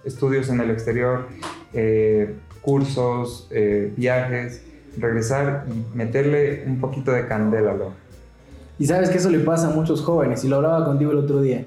estudios 0.04 0.50
en 0.50 0.60
el 0.60 0.70
exterior, 0.70 1.28
eh, 1.72 2.34
cursos, 2.60 3.48
eh, 3.50 3.92
viajes, 3.96 4.62
regresar 4.98 5.64
y 5.68 5.96
meterle 5.96 6.64
un 6.66 6.78
poquito 6.78 7.10
de 7.12 7.26
candela 7.26 7.72
a 7.72 7.74
Loja. 7.74 7.96
Y 8.78 8.86
sabes 8.86 9.08
que 9.08 9.16
eso 9.16 9.30
le 9.30 9.38
pasa 9.38 9.68
a 9.68 9.70
muchos 9.70 10.02
jóvenes, 10.02 10.44
y 10.44 10.48
lo 10.48 10.56
hablaba 10.56 10.84
contigo 10.84 11.10
el 11.10 11.18
otro 11.18 11.40
día. 11.40 11.64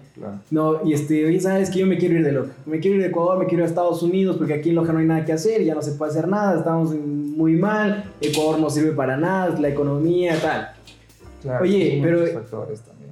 No, 0.51 0.86
y 0.86 0.94
este, 0.94 1.25
oye, 1.25 1.39
sabes 1.39 1.72
que 1.72 1.80
yo 1.80 1.88
me 1.88 1.98
quiero 1.98 2.16
ir 2.16 2.24
de 2.24 2.32
Loja. 2.32 2.51
Me 2.68 2.80
quiero 2.80 2.98
ir 2.98 3.01
de 3.01 3.08
Ecuador, 3.08 3.39
me 3.39 3.46
quiero 3.46 3.63
ir 3.63 3.68
a 3.68 3.70
Estados 3.70 4.04
Unidos, 4.04 4.38
porque 4.38 4.54
aquí 4.54 4.70
en 4.70 4.75
Loja 4.75 4.94
no 4.94 5.00
hay 5.00 5.08
nada 5.08 5.25
que 5.25 5.34
hacer, 5.34 5.63
ya 5.63 5.74
no 5.74 5.82
se 5.82 5.94
puede 5.94 6.12
hacer 6.12 6.28
nada, 6.28 6.60
estamos 6.60 6.94
muy 6.94 7.56
mal, 7.56 8.12
Ecuador 8.22 8.60
no 8.60 8.70
sirve 8.70 8.92
para 8.92 9.18
nada, 9.18 9.60
la 9.60 9.70
economía, 9.70 10.36
tal. 10.39 11.60
oye, 11.62 12.00
pero. 12.04 12.25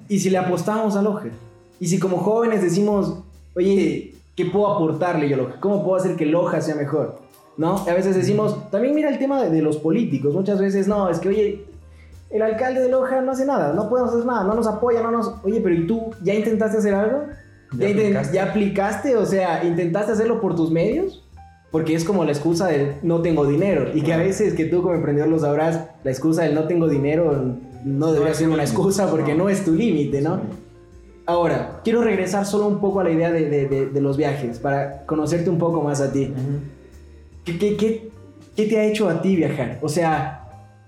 ¿Y 0.10 0.20
si 0.20 0.30
le 0.30 0.38
apostamos 0.38 0.96
a 0.96 1.02
Loja? 1.02 1.26
¿Y 1.80 1.88
si 1.88 1.98
como 1.98 2.18
jóvenes 2.18 2.62
decimos, 2.62 3.20
oye, 3.56 4.14
¿qué 4.36 4.46
puedo 4.46 4.68
aportarle 4.68 5.28
yo 5.28 5.36
a 5.36 5.38
Loja? 5.40 5.60
¿Cómo 5.60 5.84
puedo 5.84 5.96
hacer 5.96 6.16
que 6.16 6.26
Loja 6.28 6.62
sea 6.62 6.76
mejor? 6.76 7.20
¿No? 7.58 7.78
A 7.78 7.94
veces 7.94 8.16
decimos, 8.16 8.70
también 8.70 8.94
mira 8.94 9.10
el 9.10 9.18
tema 9.18 9.42
de, 9.42 9.50
de 9.50 9.64
los 9.64 9.78
políticos. 9.78 10.36
Muchas 10.36 10.60
veces, 10.60 10.88
no, 10.88 11.10
es 11.10 11.20
que, 11.20 11.30
oye, 11.30 11.66
el 12.30 12.42
alcalde 12.42 12.82
de 12.82 12.90
Loja 12.90 13.22
no 13.22 13.32
hace 13.32 13.46
nada, 13.46 13.74
no 13.74 13.90
podemos 13.90 14.14
hacer 14.14 14.26
nada, 14.26 14.44
no 14.44 14.54
nos 14.54 14.68
apoya, 14.68 15.02
no 15.02 15.12
nos... 15.12 15.36
Oye, 15.44 15.62
pero 15.62 15.76
¿y 15.76 15.88
tú 15.88 16.12
ya 16.22 16.34
intentaste 16.34 16.78
hacer 16.78 16.94
algo? 16.94 17.24
¿Ya, 17.78 17.90
aplicaste? 17.90 18.36
¿Ya 18.36 18.44
aplicaste? 18.44 19.16
O 19.16 19.26
sea, 19.26 19.64
¿intentaste 19.64 20.12
hacerlo 20.12 20.42
por 20.42 20.56
tus 20.56 20.72
medios? 20.72 21.24
Porque 21.72 21.96
es 21.96 22.04
como 22.04 22.24
la 22.24 22.32
excusa 22.32 22.68
del 22.68 22.96
no 23.04 23.22
tengo 23.22 23.46
dinero. 23.46 23.92
Y 23.94 24.02
que 24.02 24.14
a 24.14 24.18
veces, 24.18 24.54
que 24.54 24.66
tú 24.66 24.82
como 24.82 24.96
emprendedor 24.96 25.30
lo 25.30 25.40
sabrás, 25.40 25.82
la 26.04 26.12
excusa 26.12 26.44
del 26.44 26.56
no 26.56 26.66
tengo 26.66 26.88
dinero 26.88 27.56
no 27.84 28.12
debería 28.12 28.34
ser 28.34 28.50
una 28.50 28.64
excusa 28.64 29.10
porque 29.10 29.36
no, 29.36 29.50
es 29.50 29.64
tu 29.64 29.74
límite, 29.74 30.22
¿no? 30.22 30.42
Ahora, 31.26 31.82
quiero 31.84 32.02
regresar 32.02 32.46
solo 32.46 32.68
un 32.68 32.80
poco 32.80 33.02
a 33.02 33.04
la 33.04 33.12
idea 33.12 33.32
de, 33.32 33.50
de, 33.50 33.88
de, 33.88 34.02
los 34.02 34.16
viajes, 34.16 34.60
para 34.60 35.06
conocerte 35.06 35.50
un 35.50 35.58
poco 35.58 35.82
más 35.82 36.00
a 36.00 36.12
ti. 36.12 36.34
¿Qué, 37.44 37.58
qué, 37.58 37.76
qué, 37.76 38.10
qué 38.56 38.66
te 38.66 38.80
ha 38.80 38.86
hecho 38.86 39.10
a 39.10 39.22
ti 39.22 39.36
viajar? 39.36 39.78
O 39.82 39.90
sea, 39.90 40.37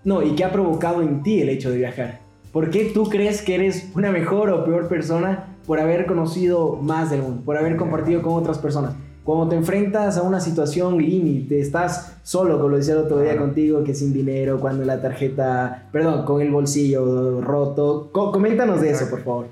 no, 0.03 0.23
¿y 0.23 0.35
qué 0.35 0.43
ha 0.43 0.51
provocado 0.51 1.01
en 1.01 1.23
ti 1.23 1.41
el 1.41 1.49
hecho 1.49 1.71
de 1.71 1.77
viajar? 1.77 2.19
¿Por 2.51 2.69
qué 2.69 2.91
tú 2.93 3.09
crees 3.09 3.41
que 3.41 3.55
eres 3.55 3.91
una 3.95 4.11
mejor 4.11 4.49
o 4.49 4.65
peor 4.65 4.87
persona 4.87 5.57
por 5.67 5.79
haber 5.79 6.05
conocido 6.05 6.77
más 6.77 7.11
del 7.11 7.21
mundo, 7.21 7.43
por 7.45 7.57
haber 7.57 7.75
compartido 7.75 8.21
con 8.21 8.33
otras 8.33 8.57
personas? 8.57 8.93
Cuando 9.23 9.49
te 9.49 9.55
enfrentas 9.55 10.17
a 10.17 10.23
una 10.23 10.39
situación 10.39 10.97
límite, 10.97 11.59
estás 11.59 12.17
solo, 12.23 12.57
como 12.57 12.69
lo 12.69 12.77
decía 12.77 12.93
el 12.93 13.01
otro 13.01 13.19
día 13.19 13.37
contigo, 13.37 13.83
que 13.83 13.93
sin 13.93 14.11
dinero, 14.11 14.59
cuando 14.59 14.83
la 14.85 15.01
tarjeta, 15.01 15.87
perdón, 15.91 16.25
con 16.25 16.41
el 16.41 16.49
bolsillo 16.49 17.39
roto. 17.41 18.09
coméntanos 18.11 18.81
de 18.81 18.89
eso, 18.89 19.07
por 19.09 19.21
favor. 19.21 19.47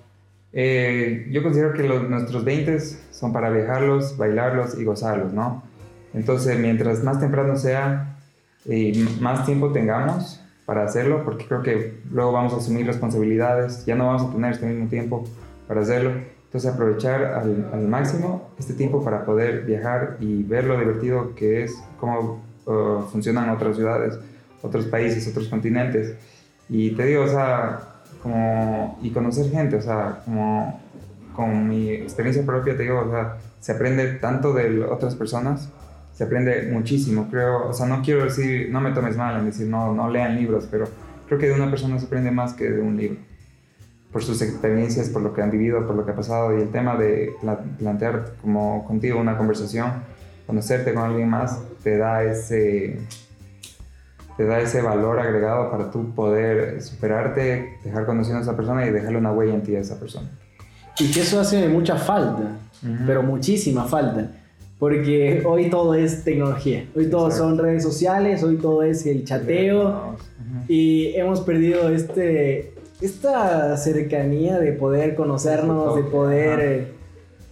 Eh, 0.53 1.27
yo 1.29 1.43
considero 1.43 1.73
que 1.73 1.83
los, 1.83 2.09
nuestros 2.09 2.43
20 2.43 2.79
son 3.11 3.31
para 3.31 3.51
viajarlos, 3.51 4.17
bailarlos 4.17 4.79
y 4.79 4.83
gozarlos, 4.83 5.33
¿no? 5.33 5.61
Entonces, 6.15 6.57
mientras 6.57 7.03
más 7.03 7.19
temprano 7.19 7.55
sea, 7.57 8.16
y 8.67 9.07
más 9.21 9.45
tiempo 9.45 9.71
tengamos 9.71 10.41
para 10.65 10.83
hacerlo, 10.83 11.23
porque 11.23 11.45
creo 11.45 11.61
que 11.61 12.01
luego 12.11 12.33
vamos 12.33 12.53
a 12.53 12.57
asumir 12.57 12.85
responsabilidades, 12.85 13.85
ya 13.85 13.95
no 13.95 14.07
vamos 14.07 14.23
a 14.23 14.31
tener 14.33 14.51
este 14.51 14.65
mismo 14.65 14.89
tiempo 14.89 15.23
para 15.67 15.81
hacerlo. 15.81 16.11
Entonces 16.45 16.71
aprovechar 16.71 17.23
al, 17.23 17.69
al 17.73 17.87
máximo 17.87 18.49
este 18.59 18.73
tiempo 18.73 19.03
para 19.03 19.25
poder 19.25 19.65
viajar 19.65 20.17
y 20.19 20.43
ver 20.43 20.65
lo 20.65 20.77
divertido 20.77 21.35
que 21.35 21.63
es, 21.63 21.81
cómo 21.99 22.41
uh, 22.65 23.01
funcionan 23.11 23.49
otras 23.49 23.75
ciudades, 23.75 24.19
otros 24.61 24.85
países, 24.85 25.27
otros 25.27 25.47
continentes. 25.47 26.15
Y 26.69 26.91
te 26.91 27.05
digo, 27.05 27.23
o 27.23 27.27
sea, 27.27 27.79
como, 28.21 28.99
y 29.01 29.11
conocer 29.11 29.49
gente, 29.49 29.77
o 29.77 29.81
sea, 29.81 30.21
como 30.25 30.81
con 31.35 31.67
mi 31.69 31.91
experiencia 31.91 32.45
propia, 32.45 32.75
te 32.75 32.83
digo, 32.83 33.01
o 33.07 33.11
sea, 33.11 33.37
se 33.59 33.71
aprende 33.71 34.13
tanto 34.13 34.53
de 34.53 34.83
otras 34.83 35.15
personas 35.15 35.69
se 36.17 36.23
aprende 36.23 36.67
muchísimo, 36.71 37.27
creo, 37.29 37.67
o 37.67 37.73
sea, 37.73 37.85
no 37.85 38.01
quiero 38.01 38.23
decir, 38.23 38.69
no 38.71 38.81
me 38.81 38.89
tomes 38.89 39.15
mal 39.15 39.37
en 39.37 39.45
decir, 39.45 39.67
no, 39.67 39.93
no 39.93 40.09
lean 40.09 40.35
libros, 40.35 40.67
pero 40.71 40.89
creo 41.27 41.37
que 41.37 41.45
de 41.45 41.53
una 41.53 41.69
persona 41.69 41.99
se 41.99 42.07
aprende 42.07 42.31
más 42.31 42.53
que 42.53 42.71
de 42.71 42.81
un 42.81 42.97
libro, 42.97 43.19
por 44.11 44.23
sus 44.23 44.41
experiencias, 44.41 45.09
por 45.09 45.21
lo 45.21 45.31
que 45.31 45.43
han 45.43 45.51
vivido, 45.51 45.85
por 45.85 45.95
lo 45.95 46.03
que 46.05 46.13
ha 46.13 46.15
pasado, 46.15 46.57
y 46.57 46.61
el 46.63 46.69
tema 46.69 46.95
de 46.95 47.35
plantear 47.77 48.33
como 48.41 48.83
contigo 48.87 49.19
una 49.19 49.37
conversación, 49.37 49.91
conocerte 50.47 50.91
con 50.95 51.03
alguien 51.03 51.29
más, 51.29 51.61
te 51.83 51.99
da 51.99 52.23
ese 52.23 52.99
te 54.37 54.45
da 54.45 54.59
ese 54.59 54.81
valor 54.81 55.19
agregado 55.19 55.69
para 55.69 55.91
tú 55.91 56.15
poder 56.15 56.81
superarte, 56.81 57.77
dejar 57.83 58.07
conociendo 58.07 58.39
a 58.39 58.41
esa 58.41 58.55
persona 58.55 58.87
y 58.87 58.91
dejarle 58.91 59.19
una 59.19 59.31
huella 59.31 59.53
en 59.53 59.61
ti 59.61 59.75
a 59.75 59.81
esa 59.81 59.99
persona. 59.99 60.31
Y 60.97 61.11
que 61.11 61.21
eso 61.21 61.39
hace 61.39 61.67
mucha 61.67 61.95
falta, 61.95 62.57
pero 63.05 63.21
muchísima 63.21 63.85
falta. 63.85 64.31
Porque 64.79 65.43
hoy 65.47 65.69
todo 65.69 65.93
es 65.93 66.23
tecnología, 66.23 66.85
hoy 66.95 67.07
todo 67.09 67.31
son 67.31 67.57
redes 67.57 67.83
sociales, 67.83 68.43
hoy 68.43 68.57
todo 68.57 68.83
es 68.83 69.05
el 69.05 69.23
chateo. 69.23 70.15
Y 70.67 71.13
hemos 71.15 71.41
perdido 71.41 71.89
este, 71.89 72.73
esta 73.01 73.75
cercanía 73.77 74.59
de 74.59 74.73
poder 74.73 75.15
conocernos, 75.15 75.95
de 75.95 76.03
poder, 76.03 76.93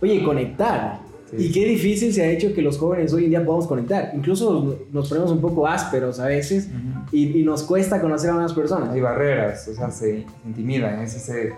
oye, 0.02 0.24
conectar. 0.24 1.00
Y 1.38 1.52
qué 1.52 1.66
difícil 1.66 2.14
se 2.14 2.24
ha 2.24 2.30
hecho 2.30 2.54
que 2.54 2.62
los 2.62 2.78
jóvenes 2.78 3.12
hoy 3.12 3.26
en 3.26 3.30
día 3.32 3.46
podamos 3.46 3.68
conectar. 3.68 4.12
Incluso 4.14 4.80
nos 4.92 5.10
ponemos 5.10 5.32
un 5.32 5.42
poco 5.42 5.68
ásperos 5.68 6.20
a 6.20 6.28
veces 6.28 6.70
y, 7.12 7.44
nos 7.44 7.64
cuesta 7.64 8.00
conocer 8.00 8.30
a 8.30 8.34
nuevas 8.34 8.54
personas. 8.54 8.90
Hay 8.90 9.02
barreras, 9.02 9.68
o 9.68 9.74
sea, 9.74 9.92
se 9.92 10.26
intimidan, 10.46 11.02
es 11.02 11.16
ese 11.16 11.54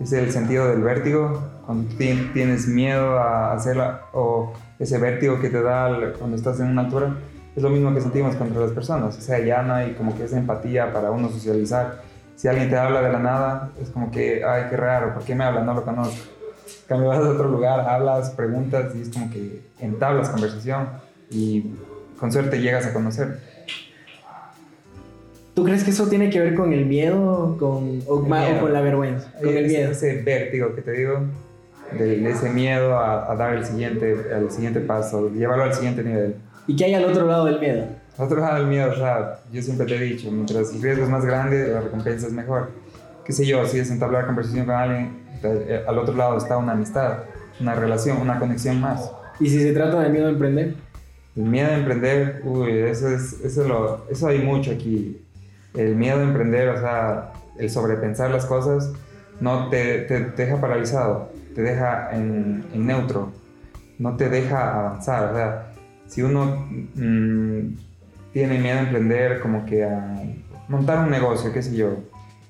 es 0.00 0.12
el 0.12 0.32
sentido 0.32 0.68
del 0.68 0.82
vértigo, 0.82 1.40
cuando 1.64 1.94
tienes 1.96 2.66
miedo 2.66 3.18
a 3.18 3.52
hacerla 3.52 4.06
o 4.12 4.52
ese 4.82 4.98
vértigo 4.98 5.40
que 5.40 5.48
te 5.48 5.62
da 5.62 6.12
cuando 6.18 6.36
estás 6.36 6.58
en 6.60 6.68
una 6.68 6.82
altura, 6.82 7.14
es 7.54 7.62
lo 7.62 7.70
mismo 7.70 7.94
que 7.94 8.00
sentimos 8.00 8.34
contra 8.34 8.60
las 8.60 8.72
personas, 8.72 9.16
o 9.16 9.20
sea, 9.20 9.38
ya 9.38 9.62
no 9.62 9.74
hay 9.74 9.92
como 9.92 10.16
que 10.16 10.24
esa 10.24 10.38
empatía 10.38 10.92
para 10.92 11.10
uno 11.10 11.28
socializar. 11.28 12.02
Si 12.34 12.48
alguien 12.48 12.68
te 12.68 12.76
habla 12.76 13.02
de 13.02 13.12
la 13.12 13.18
nada, 13.20 13.70
es 13.80 13.90
como 13.90 14.10
que, 14.10 14.42
ay, 14.44 14.64
qué 14.70 14.76
raro, 14.76 15.14
¿por 15.14 15.22
qué 15.22 15.34
me 15.34 15.44
habla? 15.44 15.62
No 15.62 15.74
lo 15.74 15.84
conozco. 15.84 16.16
Cuando 16.88 17.06
vas 17.06 17.18
a 17.18 17.30
otro 17.30 17.48
lugar, 17.48 17.80
hablas, 17.88 18.30
preguntas 18.30 18.92
y 18.96 19.02
es 19.02 19.10
como 19.10 19.30
que 19.30 19.60
entablas 19.78 20.30
conversación 20.30 20.88
y 21.30 21.74
con 22.18 22.32
suerte 22.32 22.60
llegas 22.60 22.86
a 22.86 22.92
conocer. 22.92 23.38
¿Tú 25.54 25.64
crees 25.64 25.84
que 25.84 25.90
eso 25.90 26.08
tiene 26.08 26.30
que 26.30 26.40
ver 26.40 26.54
con 26.54 26.72
el 26.72 26.86
miedo 26.86 27.56
con, 27.58 28.00
o, 28.08 28.22
con 28.22 28.72
la 28.72 28.80
vergüenza? 28.80 29.30
Con 29.40 29.56
el 29.56 29.66
miedo. 29.66 29.92
Ese 29.92 30.22
vértigo 30.22 30.74
que 30.74 30.80
te 30.80 30.92
digo, 30.92 31.20
de, 31.98 32.30
ese 32.30 32.50
miedo 32.50 32.98
a, 32.98 33.34
dar 33.36 33.54
el 33.54 33.64
siguiente, 33.64 34.16
el 34.30 34.50
siguiente 34.50 34.80
paso, 34.80 35.30
llevarlo 35.30 35.64
al 35.64 35.74
siguiente 35.74 36.02
nivel. 36.02 36.36
¿Y 36.66 36.76
qué 36.76 36.86
hay 36.86 36.94
al 36.94 37.04
otro 37.04 37.26
lado 37.26 37.46
del 37.46 37.58
miedo? 37.60 37.86
Al 38.18 38.24
otro 38.26 38.40
lado 38.40 38.56
del 38.56 38.66
miedo, 38.66 38.90
o 38.90 38.94
sea, 38.94 39.40
yo 39.52 39.62
siempre 39.62 39.86
te 39.86 39.96
he 39.96 40.00
dicho, 40.00 40.30
mientras 40.30 40.72
el 40.74 40.82
riesgo 40.82 41.04
es 41.04 41.10
más 41.10 41.24
grande, 41.24 41.68
la 41.68 41.80
recompensa 41.80 42.26
es 42.26 42.32
mejor. 42.32 42.70
Qué 43.24 43.32
sé 43.32 43.46
yo, 43.46 43.64
si 43.66 43.78
es 43.78 43.90
entablar 43.90 44.26
conversación 44.26 44.66
con 44.66 44.74
alguien, 44.74 45.22
eh, 45.42 45.84
al 45.86 45.98
otro 45.98 46.14
lado 46.14 46.36
está 46.36 46.56
una 46.56 46.72
amistad, 46.72 47.18
una 47.60 47.74
relación, 47.74 48.18
una 48.18 48.38
conexión 48.38 48.80
más. 48.80 49.10
¿Y 49.40 49.48
si 49.48 49.60
se 49.60 49.72
trata 49.72 50.00
del 50.00 50.12
miedo 50.12 50.26
a 50.26 50.30
emprender? 50.30 50.74
El 51.36 51.44
miedo 51.44 51.70
a 51.70 51.74
emprender, 51.74 52.42
uy, 52.44 52.78
eso, 52.78 53.08
es, 53.08 53.40
eso, 53.42 53.66
lo, 53.66 54.06
eso 54.10 54.28
hay 54.28 54.38
mucho 54.38 54.70
aquí 54.70 55.18
el 55.74 55.94
miedo 55.94 56.18
a 56.18 56.22
emprender, 56.22 56.68
o 56.68 56.80
sea, 56.80 57.32
el 57.58 57.70
sobrepensar 57.70 58.30
las 58.30 58.46
cosas, 58.46 58.92
no 59.40 59.68
te, 59.68 60.02
te, 60.02 60.20
deja 60.20 60.60
paralizado, 60.60 61.30
te 61.54 61.62
deja 61.62 62.10
en, 62.12 62.64
neutro, 62.74 63.32
no 63.98 64.16
te 64.16 64.28
deja 64.28 64.78
avanzar. 64.78 65.34
O 65.34 66.10
si 66.10 66.22
uno 66.22 66.66
mm, 66.94 67.74
tiene 68.32 68.58
miedo 68.58 68.78
a 68.78 68.82
emprender, 68.82 69.40
como 69.40 69.64
que 69.64 69.84
a 69.84 70.22
montar 70.68 71.04
un 71.04 71.10
negocio, 71.10 71.52
qué 71.52 71.62
sé 71.62 71.76
yo, 71.76 71.96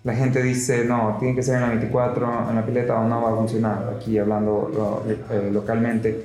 la 0.04 0.14
gente 0.14 0.42
dice, 0.42 0.84
no, 0.84 1.16
tiene 1.20 1.34
que 1.34 1.42
ser 1.42 1.56
en 1.56 1.60
la 1.62 1.68
24, 1.68 2.50
en 2.50 2.56
la 2.56 2.66
pileta 2.66 2.98
o 2.98 3.08
no 3.08 3.22
va 3.22 3.32
a 3.32 3.36
funcionar, 3.36 3.94
aquí 3.96 4.18
hablando 4.18 5.04
eh, 5.30 5.50
localmente. 5.52 6.24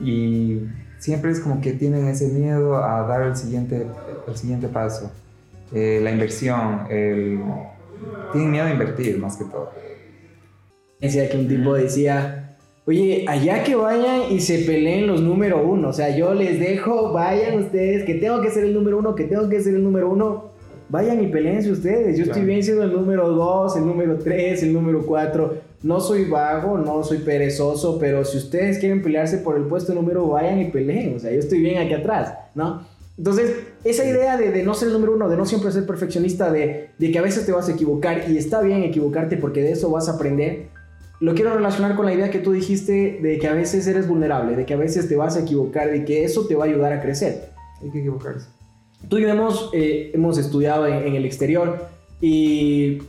Y 0.00 0.60
siempre 0.98 1.32
es 1.32 1.40
como 1.40 1.60
que 1.60 1.72
tienen 1.72 2.06
ese 2.06 2.28
miedo 2.28 2.76
a 2.76 3.02
dar 3.02 3.22
el 3.22 3.36
siguiente, 3.36 3.86
el 4.28 4.36
siguiente 4.36 4.68
paso. 4.68 5.10
Eh, 5.72 6.00
la 6.02 6.10
inversión, 6.10 6.86
tienen 6.88 8.50
miedo 8.50 8.66
a 8.66 8.70
invertir 8.70 9.18
más 9.18 9.36
que 9.36 9.44
todo. 9.44 9.72
Decía 11.00 11.28
que 11.28 11.38
un 11.38 11.48
tipo 11.48 11.74
decía, 11.74 12.56
oye, 12.86 13.24
allá 13.26 13.62
que 13.62 13.74
vayan 13.74 14.30
y 14.30 14.40
se 14.40 14.58
peleen 14.60 15.06
los 15.06 15.20
número 15.20 15.62
uno, 15.62 15.88
o 15.88 15.92
sea, 15.92 16.14
yo 16.14 16.34
les 16.34 16.60
dejo, 16.60 17.12
vayan 17.12 17.58
ustedes, 17.58 18.04
que 18.04 18.14
tengo 18.14 18.40
que 18.42 18.50
ser 18.50 18.64
el 18.64 18.74
número 18.74 18.98
uno, 18.98 19.14
que 19.14 19.24
tengo 19.24 19.48
que 19.48 19.60
ser 19.60 19.74
el 19.74 19.82
número 19.82 20.10
uno, 20.10 20.50
vayan 20.90 21.22
y 21.22 21.28
peleense 21.28 21.70
ustedes, 21.70 22.18
yo 22.18 22.24
estoy 22.24 22.44
bien 22.44 22.62
siendo 22.62 22.82
el 22.82 22.92
número 22.92 23.30
dos, 23.30 23.76
el 23.76 23.86
número 23.86 24.18
tres, 24.18 24.62
el 24.62 24.72
número 24.72 25.06
cuatro, 25.06 25.54
no 25.82 26.00
soy 26.00 26.24
vago, 26.24 26.76
no 26.76 27.02
soy 27.02 27.18
perezoso, 27.18 27.98
pero 27.98 28.24
si 28.24 28.36
ustedes 28.36 28.78
quieren 28.78 29.02
pelearse 29.02 29.38
por 29.38 29.56
el 29.56 29.62
puesto 29.62 29.94
número, 29.94 30.26
vayan 30.26 30.60
y 30.60 30.66
peleen, 30.66 31.16
o 31.16 31.18
sea, 31.18 31.32
yo 31.32 31.38
estoy 31.38 31.60
bien 31.60 31.78
aquí 31.78 31.94
atrás, 31.94 32.34
¿no? 32.54 32.82
Entonces, 33.20 33.54
esa 33.84 34.04
idea 34.06 34.38
de, 34.38 34.62
no 34.62 34.72
ser 34.72 34.88
el 34.88 34.94
número 34.94 35.12
uno, 35.12 35.28
de 35.28 35.36
no 35.36 35.44
siempre 35.44 35.70
ser 35.72 35.84
perfeccionista, 35.84 36.50
de, 36.50 36.88
que 36.98 37.18
a 37.18 37.20
veces 37.20 37.44
te 37.44 37.52
vas 37.52 37.68
a 37.68 37.72
equivocar 37.72 38.30
y 38.30 38.38
está 38.38 38.62
bien 38.62 38.82
equivocarte 38.82 39.36
porque 39.36 39.62
de 39.62 39.72
eso 39.72 39.90
vas 39.90 40.08
a 40.08 40.12
aprender, 40.12 40.68
lo 41.20 41.34
quiero 41.34 41.54
relacionar 41.54 41.96
con 41.96 42.06
la 42.06 42.14
idea 42.14 42.30
que 42.30 42.38
tú 42.38 42.52
dijiste 42.52 43.20
de 43.22 43.38
que 43.38 43.46
a 43.46 43.52
veces 43.52 43.86
eres 43.86 44.08
vulnerable, 44.08 44.56
de 44.56 44.64
que 44.64 44.74
a 44.74 44.78
veces 44.78 45.08
te 45.08 45.16
vas 45.16 45.36
a 45.36 45.40
equivocar, 45.40 45.90
de 45.90 46.04
que 46.04 46.24
eso 46.24 46.46
te 46.46 46.54
va 46.54 46.64
a 46.64 46.68
ayudar 46.68 46.92
a 46.92 47.02
crecer. 47.02 47.50
Hay 47.82 47.90
que 47.90 48.00
equivocarse. 48.00 48.48
Tú 49.08 49.18
y 49.18 49.22
yo 49.22 49.28
hemos, 49.28 49.70
eh, 49.72 50.10
hemos 50.14 50.38
estudiado 50.38 50.86
en, 50.86 51.14
el 51.14 51.24
exterior 51.24 51.88
y 52.20 53.02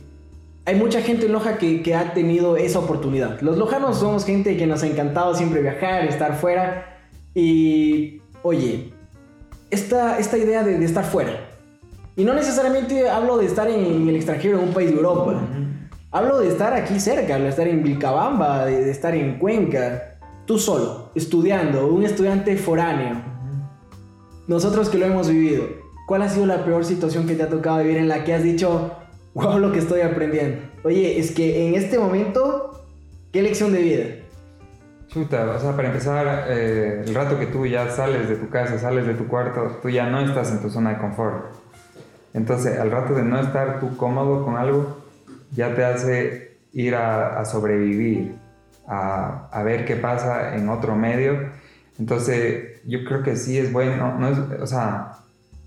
hay 0.64 0.76
mucha 0.76 1.00
gente 1.00 1.26
en 1.26 1.32
Loja 1.32 1.58
que, 1.58 1.82
que, 1.82 1.94
ha 1.94 2.12
tenido 2.12 2.56
esa 2.56 2.78
oportunidad. 2.78 3.40
Los 3.40 3.58
lojanos 3.58 3.98
somos 3.98 4.24
gente 4.24 4.56
que 4.56 4.66
nos 4.66 4.82
ha 4.82 4.86
encantado 4.86 5.34
siempre 5.34 5.62
viajar, 5.62 6.04
estar 6.04 6.38
fuera 6.38 6.98
y, 7.34 8.20
oye, 8.42 8.92
esta, 9.70 10.18
esta 10.18 10.36
idea 10.36 10.62
de, 10.62 10.84
estar 10.84 11.04
fuera. 11.04 11.48
Y 12.14 12.24
no 12.24 12.34
necesariamente 12.34 13.08
hablo 13.08 13.38
de 13.38 13.46
estar 13.46 13.70
en, 13.70 14.06
el 14.08 14.16
extranjero, 14.16 14.58
en 14.58 14.68
un 14.68 14.74
país 14.74 14.90
de 14.90 14.96
Europa. 14.96 15.40
Hablo 16.14 16.40
de 16.40 16.48
estar 16.48 16.74
aquí 16.74 17.00
cerca, 17.00 17.38
de 17.38 17.48
estar 17.48 17.66
en 17.66 17.82
Vilcabamba, 17.82 18.66
de, 18.66 18.90
estar 18.90 19.14
en 19.14 19.38
Cuenca, 19.38 20.18
tú 20.44 20.58
solo, 20.58 21.10
estudiando, 21.14 21.86
un 21.86 22.02
estudiante 22.02 22.54
foráneo. 22.58 23.22
Nosotros 24.46 24.90
que 24.90 24.98
lo 24.98 25.06
hemos 25.06 25.30
vivido, 25.30 25.64
¿cuál 26.06 26.20
ha 26.20 26.28
sido 26.28 26.44
la 26.44 26.66
peor 26.66 26.84
situación 26.84 27.26
que 27.26 27.34
te 27.34 27.44
ha 27.44 27.48
tocado 27.48 27.78
vivir 27.78 27.96
en 27.96 28.08
la 28.08 28.24
que 28.24 28.34
has 28.34 28.42
dicho, 28.42 28.92
wow, 29.32 29.58
lo 29.58 29.72
que 29.72 29.78
estoy 29.78 30.02
aprendiendo? 30.02 30.60
Oye, 30.84 31.18
es 31.18 31.30
que 31.30 31.68
en 31.68 31.76
este 31.76 31.98
momento, 31.98 32.84
¿qué 33.32 33.40
lección 33.40 33.72
de 33.72 33.80
vida? 33.80 34.04
Chuta, 35.08 35.50
o 35.56 35.58
sea, 35.58 35.74
para 35.74 35.88
empezar, 35.88 36.44
eh, 36.50 37.04
el 37.06 37.14
rato 37.14 37.38
que 37.38 37.46
tú 37.46 37.64
ya 37.64 37.88
sales 37.88 38.28
de 38.28 38.36
tu 38.36 38.50
casa, 38.50 38.78
sales 38.78 39.06
de 39.06 39.14
tu 39.14 39.28
cuarto, 39.28 39.78
tú 39.80 39.88
ya 39.88 40.10
no 40.10 40.20
estás 40.20 40.50
en 40.52 40.60
tu 40.60 40.68
zona 40.68 40.90
de 40.90 40.98
confort. 40.98 41.54
Entonces, 42.34 42.78
al 42.78 42.90
rato 42.90 43.14
de 43.14 43.22
no 43.22 43.40
estar 43.40 43.80
tú 43.80 43.96
cómodo 43.96 44.44
con 44.44 44.58
algo, 44.58 45.01
ya 45.52 45.74
te 45.74 45.84
hace 45.84 46.56
ir 46.72 46.94
a, 46.94 47.44
sobrevivir, 47.44 48.34
a, 48.86 49.62
ver 49.64 49.84
qué 49.84 49.96
pasa 49.96 50.56
en 50.56 50.68
otro 50.68 50.96
medio. 50.96 51.50
Entonces, 51.98 52.80
yo 52.86 53.04
creo 53.04 53.22
que 53.22 53.36
sí 53.36 53.58
es 53.58 53.72
bueno, 53.72 54.18
no 54.18 54.28
es, 54.28 54.38
o 54.60 54.66
sea, 54.66 55.12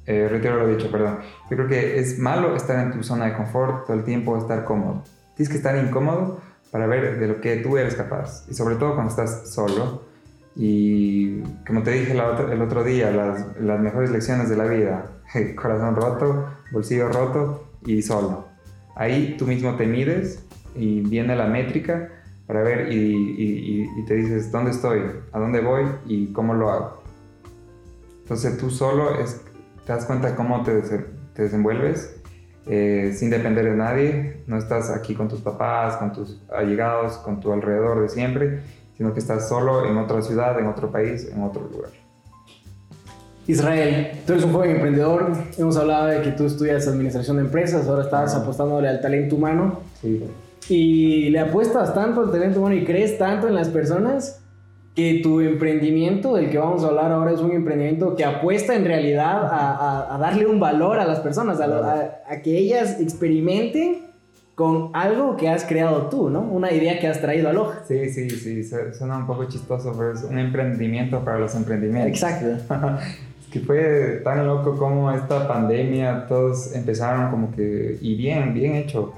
eh, 0.06 0.28
retiro 0.30 0.58
lo 0.58 0.68
dicho, 0.68 0.92
perdón. 0.92 1.20
Yo 1.50 1.58
creo 1.58 1.68
que 1.68 2.00
es 2.00 2.20
malo 2.20 2.56
estar 2.56 2.80
en 2.80 2.92
tu 2.92 3.04
zona 3.04 3.26
de 3.26 3.34
confort 3.34 3.86
todo 3.86 3.98
el 3.98 4.04
tiempo, 4.04 4.38
estar 4.38 4.66
cómodo. 4.66 5.04
Tienes 5.36 5.50
que 5.50 5.58
estar 5.58 5.76
incómodo 5.78 6.42
para 6.72 6.88
ver 6.88 7.20
de 7.20 7.28
lo 7.28 7.42
que 7.42 7.58
tú 7.58 7.78
eres 7.78 7.96
capaz. 7.96 8.46
Y 8.50 8.54
sobre 8.54 8.76
todo 8.76 8.96
cuando 8.96 9.10
estás 9.10 9.50
solo. 9.50 10.04
Y 10.56 11.42
como 11.68 11.84
te 11.84 11.92
dije 11.92 12.14
el 12.14 12.62
otro 12.62 12.84
día, 12.84 13.12
las, 13.12 13.58
las 13.60 13.80
mejores 13.80 14.10
lecciones 14.10 14.50
de 14.50 14.56
la 14.56 14.66
vida, 14.66 15.06
corazón 15.56 15.96
roto, 15.96 16.48
bolsillo 16.72 17.10
roto 17.10 17.68
y 17.86 18.02
solo. 18.02 18.55
Ahí 18.96 19.36
tú 19.38 19.46
mismo 19.46 19.76
te 19.76 19.86
mides 19.86 20.44
y 20.76 21.02
viene 21.02 21.36
la 21.36 21.48
métrica 21.48 22.10
para 22.48 22.64
ver 22.64 22.92
y, 22.92 24.06
te 24.08 24.16
dices 24.16 24.52
dónde 24.52 24.72
estoy, 24.72 25.02
a 25.32 25.40
dónde 25.40 25.62
voy 25.62 25.86
y 26.06 26.32
cómo 26.32 26.54
lo 26.54 26.70
hago. 26.70 27.04
Entonces 28.22 28.58
tú 28.58 28.70
solo 28.70 29.20
es, 29.20 29.42
te 29.86 29.94
das 29.94 30.06
cuenta 30.06 30.36
cómo 30.36 30.64
te, 30.64 30.82
te 30.82 31.44
desenvuelves 31.44 32.22
eh, 32.68 33.14
sin 33.16 33.30
depender 33.30 33.66
de 33.66 33.76
nadie, 33.76 34.44
no 34.48 34.58
estás 34.58 34.90
aquí 34.90 35.14
con 35.14 35.28
tus 35.28 35.42
papás, 35.42 35.98
con 35.98 36.14
tus 36.14 36.42
allegados, 36.52 37.18
con 37.18 37.40
tu 37.40 37.54
alrededor 37.54 38.02
de 38.02 38.10
siempre, 38.10 38.62
sino 38.98 39.14
que 39.14 39.20
estás 39.20 39.48
solo 39.48 39.86
en 39.86 39.98
otra 39.98 40.22
ciudad, 40.22 40.60
en 40.60 40.66
otro 40.66 40.92
país, 40.92 41.30
en 41.32 41.44
otro 41.44 41.68
lugar. 41.70 41.92
Israel, 43.48 44.12
tú 44.26 44.34
eres 44.34 44.46
un 44.46 44.54
joven 44.54 44.72
emprendedor, 44.72 45.34
hemos 45.58 45.78
hablado 45.78 46.08
de 46.08 46.22
que 46.22 46.32
tú 46.32 46.46
estudias 46.46 46.88
administración 46.88 47.38
de 47.38 47.44
empresas, 47.44 47.88
ahora 47.88 48.04
estás 48.04 48.34
apostándole 48.36 48.88
al 48.88 49.02
talento 49.02 49.36
humano. 49.36 49.82
Sí. 50.02 50.24
Y 50.68 51.30
le 51.30 51.40
apuestas 51.40 51.94
tanto 51.94 52.22
al 52.22 52.32
talento 52.32 52.60
humano 52.60 52.76
y 52.76 52.84
crees 52.84 53.20
tanto 53.20 53.48
en 53.48 53.54
las 53.54 53.70
personas 53.70 54.42
que 54.96 55.20
tu 55.22 55.42
emprendimiento, 55.42 56.36
del 56.36 56.50
que 56.50 56.58
vamos 56.58 56.84
a 56.84 56.88
hablar 56.88 57.12
ahora, 57.12 57.32
es 57.32 57.42
un 57.42 57.52
emprendimiento 57.52 58.16
que 58.16 58.24
apuesta 58.24 58.74
en 58.76 58.86
realidad 58.86 59.44
a, 59.52 60.18
darle 60.20 60.48
un 60.48 60.60
valor 60.60 61.00
a 61.00 61.06
las 61.06 61.20
personas, 61.20 61.60
a, 61.60 62.42
que 62.42 62.58
ellas 62.58 63.00
experimenten 63.00 64.06
con 64.56 64.92
algo 64.94 65.36
que 65.36 65.50
has 65.50 65.66
creado 65.66 66.08
tú, 66.08 66.30
¿no? 66.30 66.40
Una 66.40 66.72
idea 66.72 66.98
que 66.98 67.08
has 67.08 67.20
traído 67.20 67.50
a 67.50 67.54
Loja. 67.54 67.82
Sí, 67.86 68.10
sí, 68.10 68.30
sí, 68.30 68.64
suena 68.64 69.18
un 69.18 69.28
poco 69.28 69.44
chistoso, 69.46 69.92
pero 69.98 70.14
es 70.14 70.24
un 70.24 70.40
emprendimiento 70.40 71.26
para 71.26 71.40
los 71.40 71.54
emprendimientos. 71.56 72.08
Exacto. 72.08 72.74
que 73.56 73.62
fue 73.62 74.22
tan 74.22 74.46
loco 74.46 74.78
como 74.78 75.10
esta 75.12 75.48
pandemia, 75.48 76.28
todos 76.28 76.76
empezaron 76.76 77.32
como 77.32 77.56
que, 77.56 77.98
y 78.02 78.16
bien, 78.16 78.54
bien 78.54 78.76
hecho, 78.76 79.14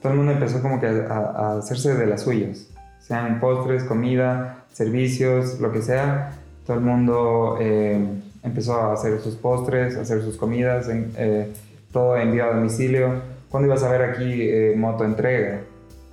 todo 0.00 0.12
el 0.12 0.18
mundo 0.18 0.32
empezó 0.32 0.62
como 0.62 0.80
que 0.80 0.86
a, 0.86 1.14
a 1.14 1.58
hacerse 1.58 1.94
de 1.94 2.06
las 2.06 2.22
suyas, 2.22 2.70
sean 3.00 3.38
postres, 3.38 3.84
comida, 3.84 4.64
servicios, 4.72 5.60
lo 5.60 5.70
que 5.72 5.82
sea, 5.82 6.32
todo 6.66 6.78
el 6.78 6.82
mundo 6.82 7.58
eh, 7.60 8.02
empezó 8.42 8.76
a 8.76 8.94
hacer 8.94 9.20
sus 9.20 9.34
postres, 9.34 9.98
a 9.98 10.00
hacer 10.00 10.22
sus 10.22 10.38
comidas, 10.38 10.88
eh, 10.90 11.52
todo 11.92 12.16
enviado 12.16 12.52
a 12.52 12.54
domicilio. 12.54 13.20
¿Cuándo 13.50 13.66
ibas 13.66 13.82
a 13.82 13.90
ver 13.90 14.00
aquí 14.00 14.24
eh, 14.40 14.72
moto 14.74 15.04
entrega? 15.04 15.60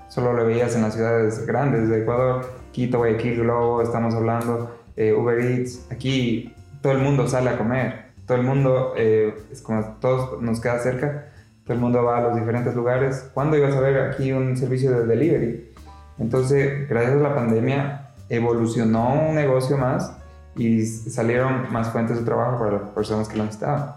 Solo 0.10 0.34
lo 0.34 0.46
veías 0.46 0.76
en 0.76 0.82
las 0.82 0.96
ciudades 0.96 1.46
grandes 1.48 1.88
de 1.88 2.02
Ecuador, 2.02 2.46
Quito, 2.74 2.98
Guayaquil, 2.98 3.39
Globo, 3.39 3.82
estamos 3.82 4.13
hablando, 4.15 4.76
Uber 4.98 5.39
Eats. 5.39 5.88
Aquí 5.89 6.54
todo 6.82 6.94
el 6.94 7.00
mundo 7.00 7.28
sale 7.28 7.50
a 7.50 7.58
comer, 7.58 8.06
todo 8.26 8.38
el 8.38 8.44
mundo, 8.44 8.94
es 8.96 9.62
como 9.63 9.98
todos 10.00 10.42
nos 10.42 10.60
queda 10.60 10.80
cerca, 10.80 11.26
todo 11.63 11.74
el 11.74 11.80
mundo 11.80 12.04
va 12.04 12.18
a 12.18 12.22
los 12.22 12.36
diferentes 12.36 12.76
lugares. 12.76 13.30
¿Cuándo 13.34 13.58
ibas 13.58 13.76
a 13.76 13.80
ver 13.80 14.02
aquí 14.10 14.32
un 14.32 14.56
servicio 14.58 14.92
de 14.92 15.06
delivery? 15.06 15.72
Entonces, 16.18 16.88
gracias 16.89 17.15
a 17.15 17.20
la 17.20 17.36
pandemia, 17.36 18.12
evolucionó 18.30 19.30
un 19.30 19.36
negocio 19.36 19.78
más 19.78 20.13
y 20.56 20.86
salieron 20.86 21.72
más 21.72 21.89
fuentes 21.89 22.18
de 22.18 22.24
trabajo 22.24 22.60
para 22.60 22.72
las 22.74 22.89
personas 22.89 23.28
que 23.30 23.38
lo 23.38 23.44
necesitaban. 23.46 23.96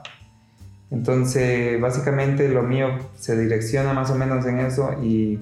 Entonces, 0.90 1.80
básicamente 1.80 2.48
lo 2.48 2.62
mío 2.62 2.88
se 3.18 3.36
direcciona 3.36 3.92
más 3.92 4.10
o 4.10 4.14
menos 4.14 4.44
en 4.46 4.60
eso 4.60 4.94
y 5.02 5.40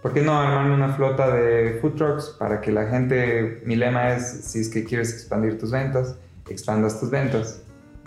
¿por 0.00 0.12
qué 0.12 0.22
no 0.22 0.40
armar 0.40 0.70
una 0.70 0.94
flota 0.94 1.34
de 1.34 1.78
food 1.80 1.94
trucks 1.96 2.36
para 2.38 2.60
que 2.60 2.70
la 2.70 2.86
gente, 2.86 3.60
mi 3.66 3.74
lema 3.74 4.14
es, 4.14 4.44
si 4.44 4.60
es 4.60 4.68
que 4.68 4.84
quieres 4.84 5.12
expandir 5.12 5.58
tus 5.58 5.72
ventas, 5.72 6.16
expandas 6.50 7.00
tus 7.00 7.10
ventas 7.10 7.62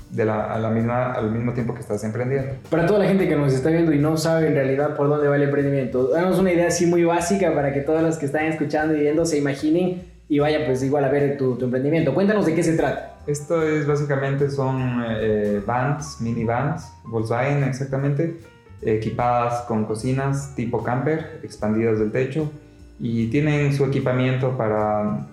de 0.09 0.25
la, 0.25 0.53
a 0.53 0.59
la 0.59 0.69
misma, 0.69 1.13
al 1.13 1.31
mismo 1.31 1.53
tiempo 1.53 1.73
que 1.73 1.81
estás 1.81 2.03
emprendiendo. 2.03 2.53
Para 2.69 2.85
toda 2.85 2.99
la 2.99 3.05
gente 3.05 3.27
que 3.27 3.35
nos 3.35 3.53
está 3.53 3.69
viendo 3.69 3.93
y 3.93 3.99
no 3.99 4.17
sabe 4.17 4.47
en 4.47 4.55
realidad 4.55 4.95
por 4.95 5.07
dónde 5.07 5.27
va 5.27 5.37
el 5.37 5.43
emprendimiento, 5.43 6.09
damos 6.09 6.37
una 6.39 6.51
idea 6.51 6.67
así 6.67 6.85
muy 6.85 7.03
básica 7.03 7.53
para 7.53 7.73
que 7.73 7.81
todos 7.81 8.01
los 8.01 8.17
que 8.17 8.25
están 8.25 8.45
escuchando 8.45 8.95
y 8.95 9.01
viendo 9.01 9.25
se 9.25 9.37
imaginen 9.37 10.03
y 10.27 10.39
vaya 10.39 10.65
pues 10.65 10.83
igual 10.83 11.05
a 11.05 11.09
ver 11.09 11.37
tu, 11.37 11.55
tu 11.55 11.65
emprendimiento. 11.65 12.13
Cuéntanos 12.13 12.45
de 12.45 12.55
qué 12.55 12.63
se 12.63 12.77
trata. 12.77 13.17
Esto 13.27 13.61
es 13.61 13.85
básicamente 13.85 14.49
son 14.49 15.03
eh, 15.07 15.61
vans, 15.65 16.17
mini 16.21 16.43
vans, 16.43 16.91
Volkswagen 17.03 17.63
exactamente, 17.63 18.37
equipadas 18.81 19.61
con 19.61 19.85
cocinas 19.85 20.55
tipo 20.55 20.83
camper, 20.83 21.39
expandidas 21.43 21.99
del 21.99 22.11
techo 22.11 22.51
y 22.99 23.27
tienen 23.27 23.73
su 23.73 23.85
equipamiento 23.85 24.57
para 24.57 25.27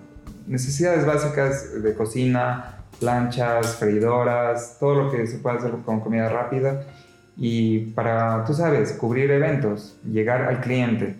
necesidades 0.47 1.05
básicas 1.05 1.81
de 1.81 1.93
cocina, 1.93 2.78
planchas, 2.99 3.75
freidoras, 3.75 4.77
todo 4.79 4.95
lo 4.95 5.11
que 5.11 5.25
se 5.27 5.37
puede 5.39 5.57
hacer 5.57 5.71
con 5.85 5.99
comida 6.01 6.29
rápida 6.29 6.83
y 7.37 7.79
para, 7.91 8.43
tú 8.43 8.53
sabes, 8.53 8.91
cubrir 8.93 9.31
eventos, 9.31 9.97
llegar 10.03 10.41
al 10.43 10.59
cliente. 10.59 11.15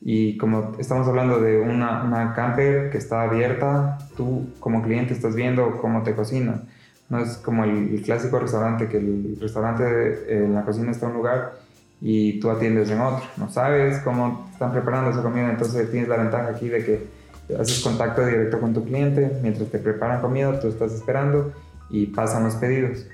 Y 0.00 0.36
como 0.36 0.76
estamos 0.78 1.08
hablando 1.08 1.40
de 1.40 1.58
una, 1.58 2.04
una 2.04 2.34
camper 2.34 2.90
que 2.90 2.98
está 2.98 3.22
abierta, 3.22 3.98
tú 4.16 4.46
como 4.60 4.82
cliente 4.82 5.12
estás 5.12 5.34
viendo 5.34 5.78
cómo 5.78 6.04
te 6.04 6.14
cocinan. 6.14 6.68
No 7.08 7.18
es 7.18 7.36
como 7.38 7.64
el, 7.64 8.00
clásico 8.04 8.38
restaurante, 8.38 8.88
que 8.88 8.98
el 8.98 9.36
restaurante 9.40 10.44
en 10.44 10.54
la 10.54 10.62
cocina 10.62 10.92
está 10.92 11.06
en 11.06 11.12
un 11.12 11.18
lugar 11.18 11.52
y 12.00 12.38
tú 12.38 12.50
atiendes 12.50 12.90
en 12.90 13.00
otro. 13.00 13.24
No 13.36 13.50
sabes 13.50 13.98
cómo 14.00 14.48
están 14.52 14.72
preparando 14.72 15.10
esa 15.10 15.22
comida, 15.22 15.50
entonces 15.50 15.90
tienes 15.90 16.08
la 16.08 16.16
ventaja 16.16 16.50
aquí 16.50 16.68
de 16.68 16.84
que 16.84 17.06
haces 17.54 17.80
contacto 17.80 18.24
directo 18.26 18.60
con 18.60 18.74
tu 18.74 18.84
cliente, 18.84 19.30
mientras 19.42 19.68
te 19.70 19.78
preparan 19.78 20.20
comida, 20.20 20.58
tú 20.60 20.68
estás 20.68 20.92
esperando 20.92 21.52
y 21.90 22.06
pasan 22.06 22.44
los 22.44 22.54
pedidos. 22.56 23.06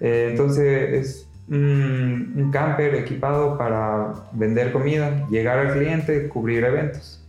Eh, 0.00 0.28
entonces 0.30 0.92
es 0.92 1.28
un, 1.48 2.50
camper 2.52 2.94
equipado 2.94 3.56
para 3.56 4.12
vender 4.32 4.72
comida, 4.72 5.26
llegar 5.30 5.58
al 5.58 5.72
cliente, 5.72 6.28
cubrir 6.28 6.64
eventos. 6.64 7.22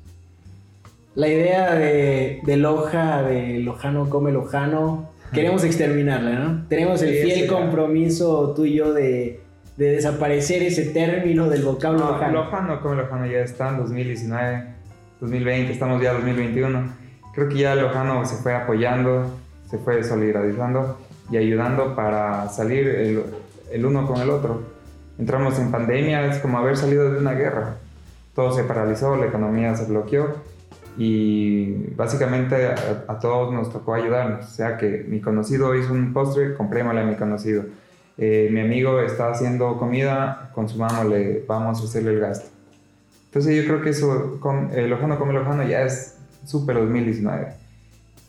La 1.16 1.28
idea 1.28 1.74
de, 1.74 2.42
de 2.44 2.58
Loja, 2.58 3.24
de 3.24 3.60
Lojano 3.60 4.10
come 4.10 4.32
Lojano, 4.32 5.10
queremos 5.34 5.64
exterminarla, 5.64 6.32
¿no? 6.32 6.68
Tenemos 6.68 7.02
el 7.02 7.16
fiel 7.16 7.48
compromiso 7.48 8.54
tú 8.56 8.66
y 8.66 8.76
yo 8.76 8.94
de, 8.94 9.42
de, 9.78 9.92
desaparecer 9.92 10.62
ese 10.62 10.86
término 10.86 11.50
del 11.50 11.64
vocablo 11.64 12.00
no, 12.00 12.12
Lojano. 12.12 12.34
Lojano 12.34 12.82
come 12.82 12.96
Lojano 12.98 13.26
ya 13.26 13.40
está 13.40 13.70
en 13.70 13.78
2019, 13.78 14.77
2020, 15.20 15.74
estamos 15.74 16.02
ya 16.02 16.12
en 16.12 16.18
2021. 16.18 16.94
Creo 17.34 17.50
que 17.50 17.56
ya 17.56 17.76
Lojano 17.76 18.26
se 18.26 18.36
fue 18.38 18.56
apoyando, 18.56 19.26
se 19.70 19.78
fue 19.78 20.04
solidarizando 20.04 20.98
y 21.32 21.38
ayudando 21.38 21.96
para 21.96 22.50
salir 22.50 22.88
el, 22.88 23.24
el 23.72 23.86
uno 23.86 24.08
con 24.08 24.22
el 24.22 24.30
otro. 24.30 24.62
Entramos 25.18 25.58
en 25.60 25.72
pandemia, 25.72 26.26
es 26.28 26.40
como 26.40 26.58
haber 26.58 26.78
salido 26.78 27.12
de 27.12 27.20
una 27.20 27.34
guerra. 27.34 27.76
Todo 28.36 28.52
se 28.52 28.64
paralizó, 28.64 29.16
la 29.16 29.26
economía 29.26 29.76
se 29.76 29.86
bloqueó 29.86 30.36
y 30.98 31.94
básicamente 31.96 32.68
a, 32.68 33.20
todos 33.20 33.54
nos 33.54 33.72
tocó 33.72 33.94
ayudarnos. 33.94 34.46
O 34.46 34.50
sea 34.50 34.78
que 34.78 35.06
mi 35.08 35.22
conocido 35.22 35.76
hizo 35.76 35.94
un 35.94 36.14
postre, 36.14 36.56
comprémosle 36.56 37.02
a 37.02 37.06
mi 37.06 37.16
conocido. 37.16 37.64
Eh, 38.18 38.50
mi 38.52 38.62
amigo 38.62 39.00
está 39.00 39.30
haciendo 39.30 39.78
comida, 39.78 40.52
consumámosle, 40.54 41.46
vamos 41.48 41.82
a 41.82 41.84
hacerle 41.84 42.12
el 42.12 42.20
gasto. 42.20 42.57
Entonces 43.38 43.56
yo 43.56 43.68
creo 43.70 43.84
que 43.84 43.92
eso, 43.92 44.40
con, 44.40 44.72
el 44.74 44.90
Lojano 44.90 45.20
come 45.20 45.32
Lojano 45.32 45.62
ya 45.62 45.84
es 45.84 46.16
súper 46.44 46.78
2019. 46.78 47.54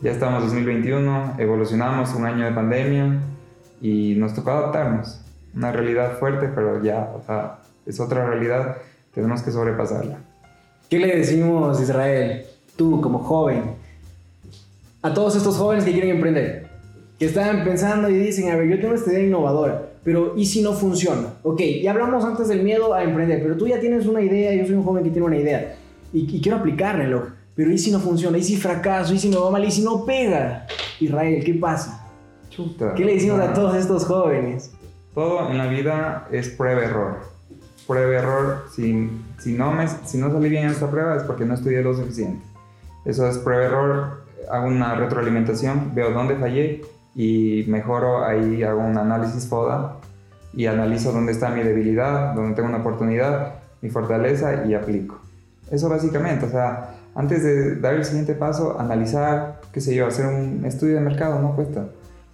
Ya 0.02 0.10
estamos 0.10 0.42
2021, 0.42 1.36
evolucionamos 1.38 2.14
un 2.14 2.26
año 2.26 2.44
de 2.44 2.52
pandemia 2.52 3.18
y 3.80 4.16
nos 4.18 4.34
tocó 4.34 4.50
adaptarnos. 4.50 5.22
Una 5.54 5.72
realidad 5.72 6.18
fuerte, 6.18 6.50
pero 6.54 6.82
ya, 6.82 7.10
o 7.16 7.22
sea, 7.24 7.60
es 7.86 7.98
otra 8.00 8.26
realidad, 8.26 8.76
tenemos 9.14 9.40
que 9.40 9.50
sobrepasarla. 9.50 10.18
¿Qué 10.90 10.98
le 10.98 11.16
decimos, 11.16 11.80
Israel, 11.80 12.44
tú 12.76 13.00
como 13.00 13.20
joven, 13.20 13.62
a 15.00 15.14
todos 15.14 15.36
estos 15.36 15.56
jóvenes 15.56 15.86
que 15.86 15.92
quieren 15.92 16.16
emprender? 16.16 16.68
Que 17.18 17.24
están 17.24 17.64
pensando 17.64 18.10
y 18.10 18.18
dicen, 18.18 18.50
a 18.50 18.56
ver, 18.56 18.68
yo 18.68 18.78
tengo 18.78 18.92
esta 18.92 19.10
idea 19.10 19.24
innovadora, 19.24 19.87
pero 20.04 20.34
¿y 20.36 20.46
si 20.46 20.62
no 20.62 20.72
funciona? 20.72 21.34
Ok, 21.42 21.60
ya 21.82 21.92
hablamos 21.92 22.24
antes 22.24 22.48
del 22.48 22.62
miedo 22.62 22.94
a 22.94 23.02
emprender, 23.02 23.42
pero 23.42 23.56
tú 23.56 23.66
ya 23.66 23.80
tienes 23.80 24.06
una 24.06 24.20
idea, 24.20 24.54
yo 24.54 24.66
soy 24.66 24.74
un 24.74 24.84
joven 24.84 25.04
que 25.04 25.10
tiene 25.10 25.26
una 25.26 25.36
idea 25.36 25.76
y, 26.12 26.36
y 26.36 26.40
quiero 26.40 26.58
aplicarla, 26.58 27.34
pero 27.54 27.72
¿y 27.72 27.78
si 27.78 27.90
no 27.90 27.98
funciona? 27.98 28.38
¿Y 28.38 28.42
si 28.42 28.56
fracaso? 28.56 29.12
¿Y 29.12 29.18
si 29.18 29.28
me 29.28 29.36
va 29.36 29.50
mal? 29.50 29.64
¿Y 29.64 29.70
si 29.70 29.82
no 29.82 30.04
pega? 30.04 30.66
Israel, 31.00 31.42
¿qué 31.44 31.54
pasa? 31.54 32.06
Chuta, 32.50 32.94
¿Qué 32.94 33.04
le 33.04 33.14
decimos 33.14 33.40
a 33.40 33.52
todos 33.52 33.74
estos 33.74 34.04
jóvenes? 34.04 34.70
Todo 35.14 35.50
en 35.50 35.58
la 35.58 35.66
vida 35.66 36.28
es 36.30 36.48
prueba-error. 36.50 37.18
Prueba-error, 37.86 38.64
si, 38.72 39.10
si, 39.38 39.54
no 39.54 39.72
me, 39.72 39.88
si 39.88 40.18
no 40.18 40.30
salí 40.30 40.48
bien 40.48 40.66
en 40.66 40.70
esta 40.70 40.90
prueba 40.90 41.16
es 41.16 41.24
porque 41.24 41.44
no 41.44 41.54
estudié 41.54 41.82
lo 41.82 41.94
suficiente. 41.94 42.44
Eso 43.04 43.26
es 43.28 43.38
prueba-error, 43.38 44.24
hago 44.50 44.68
una 44.68 44.94
retroalimentación, 44.94 45.92
veo 45.94 46.12
dónde 46.12 46.36
fallé 46.36 46.82
y 47.14 47.64
mejoro, 47.68 48.24
ahí 48.24 48.62
hago 48.62 48.80
un 48.80 48.96
análisis 48.96 49.46
FODA 49.46 49.96
y 50.52 50.66
analizo 50.66 51.12
dónde 51.12 51.32
está 51.32 51.50
mi 51.50 51.62
debilidad, 51.62 52.34
dónde 52.34 52.54
tengo 52.54 52.68
una 52.68 52.78
oportunidad, 52.78 53.54
mi 53.80 53.90
fortaleza 53.90 54.64
y 54.66 54.74
aplico. 54.74 55.20
Eso 55.70 55.88
básicamente, 55.88 56.46
o 56.46 56.50
sea, 56.50 56.94
antes 57.14 57.42
de 57.42 57.76
dar 57.76 57.94
el 57.94 58.04
siguiente 58.04 58.34
paso, 58.34 58.78
analizar, 58.78 59.60
qué 59.72 59.80
sé 59.80 59.94
yo, 59.94 60.06
hacer 60.06 60.26
un 60.26 60.64
estudio 60.64 60.94
de 60.94 61.00
mercado, 61.00 61.40
no 61.40 61.54
cuesta. 61.54 61.86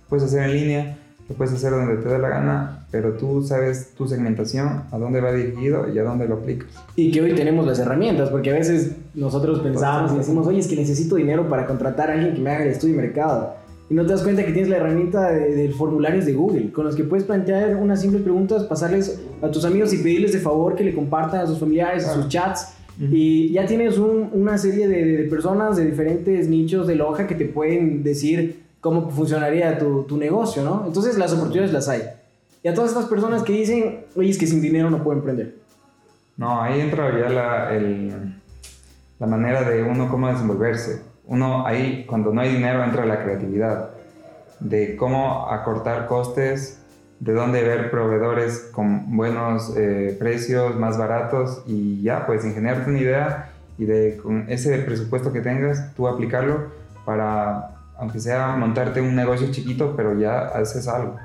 Puedes 0.08 0.24
hacer 0.26 0.44
en 0.44 0.52
línea, 0.52 0.98
lo 1.28 1.34
puedes 1.34 1.54
hacer 1.54 1.70
donde 1.70 1.96
te 1.96 2.08
dé 2.08 2.18
la 2.18 2.28
gana, 2.28 2.86
pero 2.90 3.14
tú 3.14 3.42
sabes 3.42 3.94
tu 3.96 4.06
segmentación, 4.06 4.82
a 4.92 4.98
dónde 4.98 5.20
va 5.20 5.32
dirigido 5.32 5.88
y 5.88 5.98
a 5.98 6.04
dónde 6.04 6.28
lo 6.28 6.34
aplicas. 6.34 6.68
Y 6.96 7.10
que 7.10 7.22
hoy 7.22 7.34
tenemos 7.34 7.66
las 7.66 7.78
herramientas, 7.78 8.28
porque 8.28 8.50
a 8.50 8.54
veces 8.54 8.92
nosotros 9.14 9.60
pensamos 9.60 10.12
y 10.12 10.18
decimos, 10.18 10.46
oye, 10.46 10.58
es 10.58 10.68
que 10.68 10.76
necesito 10.76 11.16
dinero 11.16 11.48
para 11.48 11.66
contratar 11.66 12.10
a 12.10 12.12
alguien 12.12 12.34
que 12.34 12.40
me 12.40 12.50
haga 12.50 12.64
el 12.64 12.70
estudio 12.70 12.96
de 12.96 13.02
mercado. 13.02 13.54
Y 13.90 13.94
no 13.94 14.06
te 14.06 14.12
das 14.12 14.22
cuenta 14.22 14.44
que 14.44 14.52
tienes 14.52 14.70
la 14.70 14.78
herramienta 14.78 15.30
de, 15.30 15.54
de, 15.54 15.68
formularios 15.70 16.24
de 16.24 16.32
Google, 16.32 16.72
con 16.72 16.86
los 16.86 16.96
que 16.96 17.04
puedes 17.04 17.24
plantear 17.24 17.76
unas 17.76 18.00
simples 18.00 18.22
preguntas, 18.22 18.64
pasarles 18.64 19.20
a 19.42 19.50
tus 19.50 19.64
amigos 19.64 19.92
y 19.92 19.98
pedirles 19.98 20.32
de 20.32 20.40
favor 20.40 20.74
que 20.74 20.84
le 20.84 20.94
compartan 20.94 21.40
a 21.40 21.46
sus 21.46 21.58
familiares, 21.58 22.06
a 22.06 22.14
sus 22.14 22.28
chats. 22.28 22.74
Y 22.98 23.52
ya 23.52 23.66
tienes 23.66 23.98
una 23.98 24.56
serie 24.56 24.88
de, 24.88 25.04
de, 25.04 25.24
personas 25.24 25.76
de 25.76 25.84
diferentes 25.84 26.48
nichos 26.48 26.86
de 26.86 26.94
loja 26.94 27.26
que 27.26 27.34
te 27.34 27.44
pueden 27.44 28.02
decir 28.02 28.64
cómo 28.80 29.10
funcionaría 29.10 29.78
tu, 29.78 30.04
tu, 30.04 30.16
negocio, 30.16 30.62
¿no? 30.62 30.84
Entonces 30.86 31.18
las 31.18 31.32
oportunidades 31.32 31.72
las 31.72 31.88
hay. 31.88 32.02
Y 32.62 32.68
a 32.68 32.74
todas 32.74 32.90
estas 32.90 33.06
personas 33.06 33.42
que 33.42 33.52
dicen, 33.52 34.04
oye, 34.14 34.30
es 34.30 34.38
que 34.38 34.46
sin 34.46 34.62
dinero 34.62 34.90
no 34.90 35.02
puedo 35.02 35.18
emprender. 35.18 35.56
No, 36.36 36.62
ahí 36.62 36.80
entra 36.80 37.18
ya 37.18 37.28
la, 37.28 37.74
el, 37.74 38.12
la 39.18 39.26
manera 39.26 39.68
de 39.68 39.82
uno 39.82 40.08
cómo 40.10 40.28
desenvolverse. 40.28 41.02
Uno 41.26 41.66
ahí, 41.66 42.04
cuando 42.06 42.32
no 42.32 42.40
hay 42.40 42.54
dinero, 42.54 42.84
entra 42.84 43.04
la 43.06 43.22
creatividad. 43.22 43.90
De 44.60 44.96
cómo 44.96 45.50
acortar 45.50 46.06
costes, 46.06 46.82
de 47.20 47.32
dónde 47.32 47.62
ver 47.62 47.90
proveedores 47.90 48.70
con 48.72 49.16
buenos 49.16 49.74
eh, 49.76 50.16
precios, 50.18 50.76
más 50.76 50.98
baratos 50.98 51.62
y 51.66 52.02
ya, 52.02 52.26
pues 52.26 52.44
ingeniarte 52.44 52.90
una 52.90 52.98
idea 52.98 53.50
y 53.78 53.86
de 53.86 54.18
con 54.22 54.46
ese 54.48 54.78
presupuesto 54.78 55.32
que 55.32 55.40
tengas, 55.40 55.94
tú 55.94 56.06
aplicarlo 56.06 56.68
para 57.04 57.74
aunque 57.96 58.18
sea 58.18 58.56
montarte 58.56 59.00
un 59.00 59.14
negocio 59.14 59.50
chiquito, 59.50 59.94
pero 59.96 60.18
ya 60.18 60.48
haces 60.48 60.88
algo. 60.88 61.16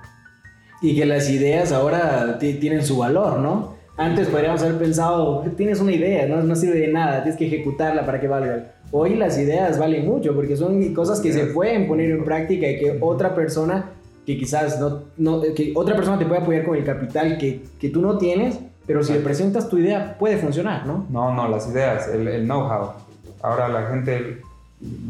Y 0.81 0.95
que 0.95 1.05
las 1.05 1.29
ideas 1.29 1.71
ahora 1.71 2.37
tienen 2.37 2.85
su 2.85 2.97
valor, 2.97 3.39
¿no? 3.39 3.75
Antes 3.97 4.27
podríamos 4.29 4.61
haber 4.61 4.77
pensado, 4.77 5.43
tienes 5.57 5.81
una 5.81 5.91
idea, 5.91 6.25
no, 6.25 6.41
no 6.41 6.55
sirve 6.55 6.79
de 6.79 6.87
nada, 6.87 7.21
tienes 7.21 7.37
que 7.37 7.47
ejecutarla 7.47 8.05
para 8.05 8.21
que 8.21 8.27
valga. 8.29 8.75
Hoy 8.91 9.15
las 9.15 9.37
ideas 9.37 9.77
valen 9.77 10.05
mucho 10.05 10.33
porque 10.33 10.57
son 10.57 10.93
cosas 10.93 11.19
que 11.19 11.31
se 11.31 11.45
pueden 11.47 11.87
poner 11.87 12.09
en 12.11 12.23
práctica 12.23 12.67
y 12.67 12.79
que 12.79 12.97
otra 13.01 13.35
persona, 13.35 13.91
que 14.25 14.37
quizás 14.37 14.79
no, 14.79 15.03
no 15.17 15.41
que 15.41 15.73
otra 15.75 15.95
persona 15.95 16.17
te 16.17 16.25
puede 16.25 16.41
apoyar 16.41 16.65
con 16.65 16.75
el 16.75 16.83
capital 16.83 17.37
que, 17.37 17.61
que 17.79 17.89
tú 17.89 18.01
no 18.01 18.17
tienes, 18.17 18.59
pero 18.87 19.03
si 19.03 19.13
le 19.13 19.19
presentas 19.19 19.69
tu 19.69 19.77
idea 19.77 20.17
puede 20.17 20.37
funcionar, 20.37 20.87
¿no? 20.87 21.05
No, 21.09 21.33
no, 21.33 21.47
las 21.47 21.69
ideas, 21.69 22.09
el, 22.09 22.27
el 22.27 22.45
know-how. 22.45 22.93
Ahora 23.41 23.69
la 23.69 23.87
gente 23.87 24.41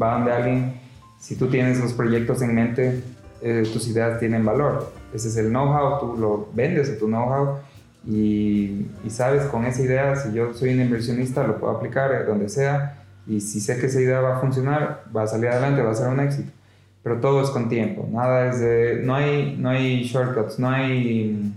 va 0.00 0.14
donde 0.14 0.32
alguien 0.32 0.80
si 1.20 1.36
tú 1.36 1.48
tienes 1.48 1.78
los 1.78 1.92
proyectos 1.92 2.42
en 2.42 2.54
mente, 2.54 3.02
eh, 3.42 3.62
tus 3.72 3.86
ideas 3.88 4.18
tienen 4.18 4.44
valor. 4.44 4.92
Ese 5.14 5.28
es 5.28 5.36
el 5.36 5.50
know-how, 5.50 6.00
tú 6.00 6.16
lo 6.18 6.48
vendes 6.54 6.98
tu 6.98 7.06
know-how 7.06 7.58
y, 8.06 8.86
y, 9.04 9.10
sabes 9.10 9.44
con 9.44 9.66
esa 9.66 9.82
idea, 9.82 10.16
si 10.16 10.32
yo 10.32 10.54
soy 10.54 10.72
un 10.72 10.80
inversionista, 10.80 11.46
lo 11.46 11.58
puedo 11.58 11.76
aplicar 11.76 12.26
donde 12.26 12.48
sea 12.48 12.99
y 13.30 13.40
si 13.40 13.60
sé 13.60 13.78
que 13.78 13.86
esa 13.86 14.00
idea 14.00 14.20
va 14.20 14.38
a 14.38 14.40
funcionar, 14.40 15.04
va 15.16 15.22
a 15.22 15.26
salir 15.28 15.48
adelante, 15.50 15.82
va 15.82 15.92
a 15.92 15.94
ser 15.94 16.08
un 16.08 16.18
éxito. 16.18 16.50
Pero 17.04 17.20
todo 17.20 17.40
es 17.42 17.50
con 17.50 17.68
tiempo, 17.68 18.08
nada 18.10 18.50
es 18.50 18.58
de, 18.58 19.02
no 19.04 19.14
hay, 19.14 19.56
no 19.56 19.70
hay 19.70 20.02
shortcuts, 20.02 20.58
no 20.58 20.68
hay, 20.68 21.54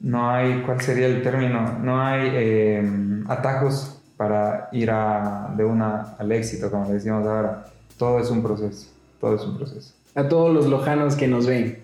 no 0.00 0.30
hay, 0.30 0.62
¿cuál 0.64 0.80
sería 0.80 1.06
el 1.06 1.22
término? 1.22 1.78
No 1.78 2.02
hay 2.02 2.30
eh, 2.32 3.22
atajos 3.28 4.00
para 4.16 4.70
ir 4.72 4.90
a, 4.90 5.52
de 5.58 5.64
una 5.64 6.14
al 6.18 6.32
éxito, 6.32 6.70
como 6.70 6.88
decimos 6.88 7.26
ahora. 7.26 7.66
Todo 7.98 8.18
es 8.18 8.30
un 8.30 8.42
proceso, 8.42 8.88
todo 9.20 9.36
es 9.36 9.42
un 9.42 9.58
proceso. 9.58 9.92
A 10.14 10.26
todos 10.26 10.54
los 10.54 10.66
lojanos 10.68 11.16
que 11.16 11.28
nos 11.28 11.46
ven, 11.46 11.82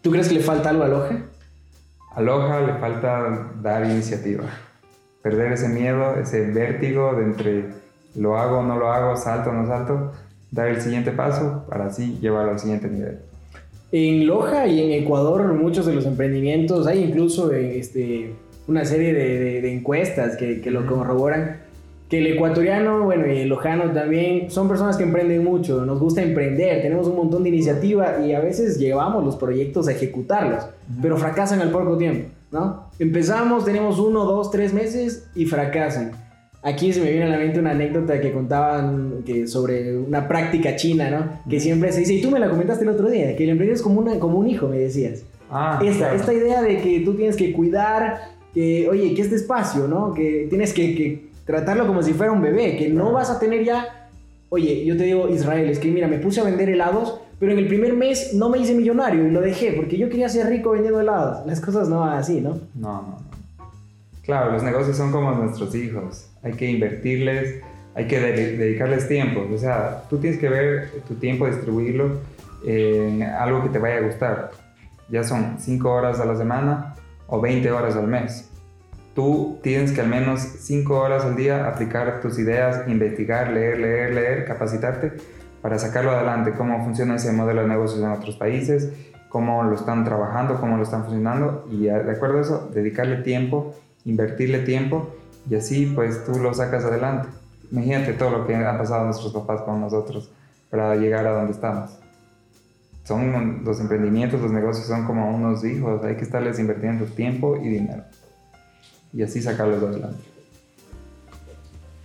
¿tú 0.00 0.10
crees 0.10 0.28
que 0.28 0.34
le 0.36 0.40
falta 0.40 0.70
algo 0.70 0.84
a 0.84 0.88
Loja? 0.88 1.16
A 2.14 2.22
Loja 2.22 2.60
le 2.62 2.72
falta 2.78 3.50
dar 3.60 3.84
iniciativa, 3.84 4.44
perder 5.22 5.52
ese 5.52 5.68
miedo, 5.68 6.14
ese 6.20 6.46
vértigo 6.46 7.14
de 7.14 7.24
entre 7.24 7.64
lo 8.16 8.38
hago 8.38 8.58
o 8.58 8.62
no 8.62 8.78
lo 8.78 8.92
hago, 8.92 9.16
salto 9.16 9.50
o 9.50 9.52
no 9.52 9.66
salto, 9.66 10.12
dar 10.50 10.68
el 10.68 10.80
siguiente 10.80 11.12
paso 11.12 11.64
para 11.68 11.86
así 11.86 12.18
llevarlo 12.20 12.52
al 12.52 12.58
siguiente 12.58 12.88
nivel. 12.88 13.18
En 13.92 14.26
Loja 14.26 14.66
y 14.66 14.80
en 14.80 15.02
Ecuador 15.02 15.52
muchos 15.54 15.86
de 15.86 15.94
los 15.94 16.06
emprendimientos, 16.06 16.86
hay 16.86 17.02
incluso 17.02 17.52
este, 17.52 18.34
una 18.66 18.84
serie 18.84 19.12
de, 19.12 19.60
de, 19.60 19.72
encuestas 19.72 20.36
que, 20.36 20.60
que 20.60 20.70
lo 20.70 20.86
corroboran 20.86 21.58
que 22.10 22.18
el 22.18 22.26
ecuatoriano, 22.26 23.04
bueno, 23.04 23.32
y 23.32 23.38
el 23.38 23.48
lojano 23.48 23.92
también, 23.92 24.50
son 24.50 24.66
personas 24.66 24.96
que 24.96 25.04
emprenden 25.04 25.44
mucho, 25.44 25.86
nos 25.86 26.00
gusta 26.00 26.20
emprender, 26.20 26.82
tenemos 26.82 27.06
un 27.06 27.14
montón 27.14 27.44
de 27.44 27.50
iniciativa 27.50 28.18
y 28.26 28.32
a 28.32 28.40
veces 28.40 28.78
llevamos 28.78 29.24
los 29.24 29.36
proyectos 29.36 29.86
a 29.86 29.92
ejecutarlos, 29.92 30.64
pero 31.00 31.16
fracasan 31.16 31.60
al 31.60 31.70
poco 31.70 31.96
tiempo, 31.96 32.28
¿no? 32.50 32.89
Empezamos, 33.00 33.64
tenemos 33.64 33.98
uno, 33.98 34.26
dos, 34.26 34.50
tres 34.50 34.74
meses 34.74 35.26
y 35.34 35.46
fracasan. 35.46 36.12
Aquí 36.62 36.92
se 36.92 37.00
me 37.00 37.10
viene 37.10 37.24
a 37.24 37.28
la 37.30 37.38
mente 37.38 37.58
una 37.58 37.70
anécdota 37.70 38.20
que 38.20 38.30
contaban 38.30 39.22
que 39.24 39.46
sobre 39.46 39.96
una 39.96 40.28
práctica 40.28 40.76
china, 40.76 41.10
¿no? 41.10 41.40
Que 41.48 41.58
siempre 41.60 41.92
se 41.92 42.00
dice, 42.00 42.12
y 42.12 42.20
tú 42.20 42.30
me 42.30 42.38
la 42.38 42.50
comentaste 42.50 42.84
el 42.84 42.90
otro 42.90 43.08
día, 43.08 43.34
que 43.34 43.44
el 43.44 43.50
emprendedor 43.50 43.76
es 43.76 43.80
como, 43.80 44.00
una, 44.00 44.18
como 44.18 44.38
un 44.38 44.46
hijo, 44.46 44.68
me 44.68 44.78
decías. 44.78 45.24
Ah, 45.50 45.80
esta, 45.82 46.14
esta 46.14 46.34
idea 46.34 46.60
de 46.60 46.76
que 46.76 47.00
tú 47.00 47.14
tienes 47.14 47.36
que 47.36 47.54
cuidar, 47.54 48.20
que, 48.52 48.86
oye, 48.90 49.14
que 49.14 49.22
este 49.22 49.36
espacio, 49.36 49.88
¿no? 49.88 50.12
Que 50.12 50.46
tienes 50.50 50.74
que, 50.74 50.94
que 50.94 51.30
tratarlo 51.46 51.86
como 51.86 52.02
si 52.02 52.12
fuera 52.12 52.32
un 52.32 52.42
bebé, 52.42 52.76
que 52.76 52.90
no 52.90 53.12
vas 53.12 53.30
a 53.30 53.40
tener 53.40 53.64
ya, 53.64 54.10
oye, 54.50 54.84
yo 54.84 54.94
te 54.98 55.04
digo, 55.04 55.26
Israel, 55.30 55.70
es 55.70 55.78
que 55.78 55.90
mira, 55.90 56.06
me 56.06 56.18
puse 56.18 56.42
a 56.42 56.44
vender 56.44 56.68
helados, 56.68 57.18
pero 57.40 57.52
en 57.52 57.58
el 57.58 57.66
primer 57.68 57.94
mes 57.94 58.34
no 58.34 58.50
me 58.50 58.58
hice 58.58 58.74
millonario 58.74 59.26
y 59.26 59.30
lo 59.30 59.40
dejé 59.40 59.72
porque 59.72 59.96
yo 59.96 60.10
quería 60.10 60.28
ser 60.28 60.46
rico 60.46 60.72
vendiendo 60.72 61.00
helados. 61.00 61.46
Las 61.46 61.58
cosas 61.60 61.88
no 61.88 62.00
van 62.00 62.18
así, 62.18 62.42
¿no? 62.42 62.60
No, 62.74 63.02
no, 63.02 63.02
no. 63.02 63.30
Claro, 64.22 64.52
los 64.52 64.62
negocios 64.62 64.98
son 64.98 65.10
como 65.10 65.32
nuestros 65.32 65.74
hijos. 65.74 66.28
Hay 66.42 66.52
que 66.52 66.70
invertirles, 66.70 67.62
hay 67.94 68.06
que 68.06 68.20
dedicarles 68.20 69.08
tiempo. 69.08 69.48
O 69.52 69.56
sea, 69.56 70.04
tú 70.10 70.18
tienes 70.18 70.38
que 70.38 70.50
ver 70.50 70.90
tu 71.08 71.14
tiempo, 71.14 71.46
distribuirlo 71.46 72.18
en 72.66 73.22
algo 73.22 73.62
que 73.62 73.70
te 73.70 73.78
vaya 73.78 73.96
a 73.96 74.02
gustar. 74.02 74.50
Ya 75.08 75.24
son 75.24 75.56
5 75.58 75.90
horas 75.90 76.20
a 76.20 76.26
la 76.26 76.36
semana 76.36 76.94
o 77.26 77.40
20 77.40 77.72
horas 77.72 77.96
al 77.96 78.06
mes. 78.06 78.50
Tú 79.14 79.58
tienes 79.62 79.92
que 79.92 80.02
al 80.02 80.08
menos 80.08 80.40
5 80.40 80.94
horas 80.94 81.24
al 81.24 81.36
día 81.36 81.66
aplicar 81.66 82.20
tus 82.20 82.38
ideas, 82.38 82.86
investigar, 82.86 83.50
leer, 83.50 83.78
leer, 83.78 84.14
leer, 84.14 84.44
capacitarte 84.44 85.39
para 85.62 85.78
sacarlo 85.78 86.12
adelante, 86.12 86.52
cómo 86.56 86.82
funciona 86.84 87.16
ese 87.16 87.32
modelo 87.32 87.62
de 87.62 87.68
negocios 87.68 88.02
en 88.02 88.10
otros 88.10 88.36
países, 88.36 88.92
cómo 89.28 89.62
lo 89.62 89.74
están 89.74 90.04
trabajando, 90.04 90.60
cómo 90.60 90.76
lo 90.76 90.82
están 90.82 91.04
funcionando 91.04 91.66
y 91.70 91.84
de 91.84 92.10
acuerdo 92.10 92.38
a 92.38 92.40
eso, 92.40 92.70
dedicarle 92.74 93.18
tiempo, 93.18 93.74
invertirle 94.04 94.60
tiempo 94.60 95.14
y 95.48 95.54
así 95.54 95.86
pues 95.86 96.24
tú 96.24 96.38
lo 96.38 96.52
sacas 96.52 96.84
adelante. 96.84 97.28
Imagínate 97.70 98.14
todo 98.14 98.30
lo 98.30 98.46
que 98.46 98.54
han 98.54 98.78
pasado 98.78 99.04
nuestros 99.04 99.32
papás 99.32 99.62
con 99.62 99.80
nosotros 99.80 100.30
para 100.70 100.96
llegar 100.96 101.26
a 101.26 101.32
donde 101.32 101.52
estamos. 101.52 101.98
Son 103.04 103.64
los 103.64 103.80
emprendimientos, 103.80 104.40
los 104.40 104.52
negocios 104.52 104.86
son 104.86 105.04
como 105.06 105.34
unos 105.34 105.64
hijos, 105.64 106.04
hay 106.04 106.16
que 106.16 106.24
estarles 106.24 106.58
invirtiendo 106.58 107.04
tiempo 107.06 107.56
y 107.56 107.68
dinero. 107.68 108.04
Y 109.12 109.22
así 109.22 109.40
sacarlos 109.40 109.82
adelante. 109.82 110.22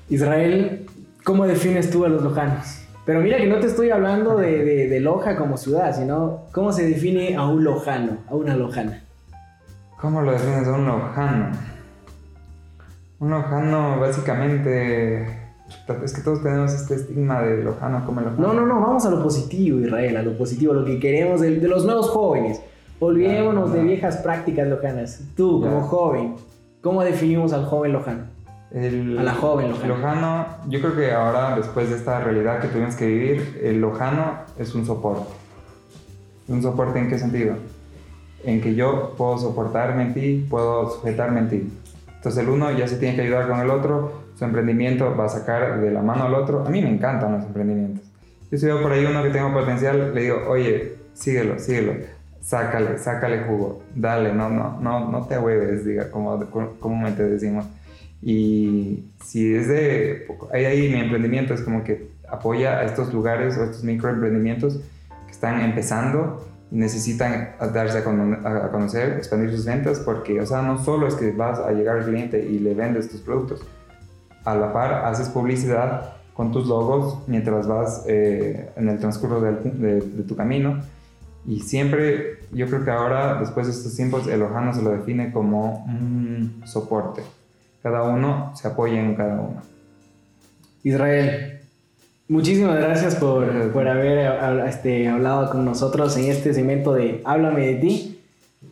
Israel, 0.09 0.85
¿cómo 1.23 1.45
defines 1.45 1.89
tú 1.89 2.05
a 2.05 2.09
los 2.09 2.23
lojanos? 2.23 2.85
Pero 3.05 3.21
mira 3.21 3.37
que 3.37 3.45
no 3.45 3.59
te 3.59 3.67
estoy 3.67 3.91
hablando 3.91 4.37
de, 4.37 4.87
de, 4.87 4.99
Loja 4.99 5.35
como 5.35 5.57
ciudad, 5.57 5.95
sino 5.95 6.45
cómo 6.51 6.71
se 6.71 6.89
define 6.89 7.35
a 7.35 7.45
un 7.45 7.63
lojano, 7.63 8.17
a 8.27 8.33
una 8.33 8.55
lojana. 8.55 9.03
¿Cómo 10.01 10.23
lo 10.23 10.31
defines 10.31 10.67
a 10.67 10.73
un 10.73 10.85
lojano? 10.87 11.51
Un 13.19 13.29
lojano 13.29 13.99
básicamente 13.99 15.23
es 16.03 16.13
que 16.13 16.21
todos 16.21 16.41
tenemos 16.41 16.73
este 16.73 16.95
estigma 16.95 17.41
de 17.43 17.63
lojano 17.63 18.03
como 18.05 18.21
el 18.21 18.25
lojano. 18.25 18.47
No, 18.47 18.53
no, 18.53 18.65
no, 18.65 18.81
vamos 18.81 19.05
a 19.05 19.11
lo 19.11 19.21
positivo, 19.21 19.79
Israel, 19.79 20.17
a 20.17 20.23
lo 20.23 20.35
positivo, 20.35 20.73
lo 20.73 20.83
que 20.83 20.99
queremos 20.99 21.41
de, 21.41 21.51
los 21.51 21.85
nuevos 21.85 22.09
jóvenes. 22.09 22.59
Olvidémonos 22.99 23.71
de 23.71 23.83
viejas 23.83 24.17
prácticas 24.17 24.67
lojanas. 24.67 25.21
Tú, 25.37 25.61
como 25.61 25.81
joven, 25.81 26.35
¿cómo 26.81 27.03
definimos 27.03 27.53
al 27.53 27.65
joven 27.65 27.93
lojano? 27.93 28.35
A 28.75 29.23
la 29.23 29.33
joven 29.33 29.69
lojana. 29.69 29.88
Lojano, 29.88 30.45
yo 30.67 30.81
creo 30.81 30.95
que 30.95 31.11
ahora, 31.13 31.55
después 31.55 31.89
de 31.89 31.95
esta 31.95 32.19
realidad 32.19 32.59
que 32.59 32.67
tuvimos 32.67 32.95
que 32.95 33.07
vivir, 33.07 33.61
el 33.63 33.79
lojano 33.79 34.39
es 34.59 34.75
un 34.75 34.85
soporte. 34.85 35.33
¿Un 36.49 36.61
soporte 36.61 36.99
en 36.99 37.09
qué 37.09 37.17
sentido? 37.17 37.55
En 38.43 38.61
que 38.61 38.75
yo 38.75 39.13
puedo 39.17 39.38
soportarme 39.38 40.03
en 40.03 40.13
ti, 40.13 40.45
puedo 40.49 40.89
sujetarme 40.89 41.39
en 41.39 41.49
ti. 41.49 41.73
Entonces 42.15 42.43
el 42.43 42.49
uno 42.49 42.69
ya 42.71 42.88
se 42.88 42.97
tiene 42.97 43.15
que 43.15 43.21
ayudar 43.21 43.47
con 43.47 43.59
el 43.59 43.69
otro, 43.69 44.25
su 44.38 44.43
emprendimiento 44.43 45.15
va 45.15 45.25
a 45.25 45.29
sacar 45.29 45.79
de 45.79 45.91
la 45.91 46.01
mano 46.01 46.25
al 46.25 46.33
otro. 46.33 46.65
A 46.65 46.69
mí 46.69 46.81
me 46.81 46.89
encantan 46.89 47.31
los 47.31 47.45
emprendimientos. 47.45 48.03
Yo 48.51 48.57
si 48.57 48.65
veo 48.65 48.81
por 48.81 48.91
ahí 48.91 49.05
uno 49.05 49.23
que 49.23 49.29
tenga 49.29 49.53
potencial, 49.53 50.13
le 50.13 50.21
digo, 50.21 50.41
oye, 50.49 50.97
síguelo, 51.13 51.57
síguelo, 51.59 51.93
sácale, 52.41 52.97
sácale 52.97 53.39
jugo, 53.43 53.81
dale, 53.95 54.33
no, 54.33 54.49
no, 54.49 54.79
no, 54.81 55.09
no 55.09 55.25
te 55.25 55.39
hueves, 55.39 55.85
diga, 55.85 56.11
como 56.11 56.45
comúnmente 56.79 57.23
decimos. 57.23 57.65
Y 58.21 59.06
si 59.23 59.54
es 59.54 59.67
de, 59.67 60.28
ahí, 60.51 60.65
ahí 60.65 60.89
mi 60.89 60.99
emprendimiento 60.99 61.54
es 61.54 61.62
como 61.62 61.84
que 61.84 62.10
apoya 62.30 62.80
a 62.80 62.84
estos 62.84 63.13
lugares 63.13 63.58
o 63.58 63.62
a 63.62 63.65
estos 63.65 63.84
microemprendimientos 63.84 64.80
que 65.25 65.32
están 65.32 65.62
empezando 65.62 66.45
y 66.71 66.78
necesitan 66.78 67.56
darse 67.73 67.99
a, 67.99 68.04
conocer, 68.71 69.13
expandir 69.17 69.51
sus 69.51 69.65
ventas, 69.65 69.99
porque, 69.99 70.41
o 70.41 70.45
sea, 70.45 70.62
no 70.62 70.84
solo 70.84 71.08
es 71.08 71.15
que 71.15 71.32
vas 71.32 71.60
a 71.60 71.71
llegar 71.71 71.97
al 71.97 72.06
cliente 72.06 72.43
y 72.43 72.60
le 72.60 72.73
vendes 72.73 73.10
tus 73.10 73.21
productos, 73.21 73.62
a 74.43 74.56
la 74.56 74.73
par 74.73 75.06
haces 75.06 75.30
publicidad 75.30 76.13
con 76.34 76.51
tus 76.51 76.67
logos 76.67 77.19
mientras 77.28 77.67
vas 77.67 78.04
eh, 78.08 78.69
en 78.75 78.89
el 78.89 78.99
transcurso 78.99 79.41
de, 79.41 80.01
tu 80.28 80.36
camino. 80.36 80.82
Y 81.47 81.60
siempre, 81.62 82.39
yo 82.51 82.67
creo 82.67 82.84
que 82.84 82.91
ahora, 82.91 83.39
después 83.39 83.67
de 83.67 83.73
estos 83.73 83.95
tiempos, 83.95 84.28
el 84.28 84.41
Ojano 84.41 84.73
se 84.73 84.82
lo 84.82 84.91
define 84.91 85.32
como 85.32 85.86
un 85.86 86.62
soporte. 86.65 87.21
Cada 87.86 88.02
uno 88.02 88.52
se 88.56 88.67
apoya 88.67 89.00
en 89.00 89.13
cada 89.13 89.36
uno. 89.36 89.62
Israel, 90.82 91.60
muchísimas 92.28 92.78
gracias 92.78 93.13
por, 93.13 93.71
por 93.74 93.88
haber 93.88 94.28
este, 94.67 95.08
hablado 95.08 95.52
con 95.52 95.65
nosotros 95.65 96.17
en 96.17 96.32
este 96.32 96.52
segmento 96.56 96.93
de 96.93 97.21
Háblame 97.26 97.67
de 97.67 97.76
ti. 97.76 98.21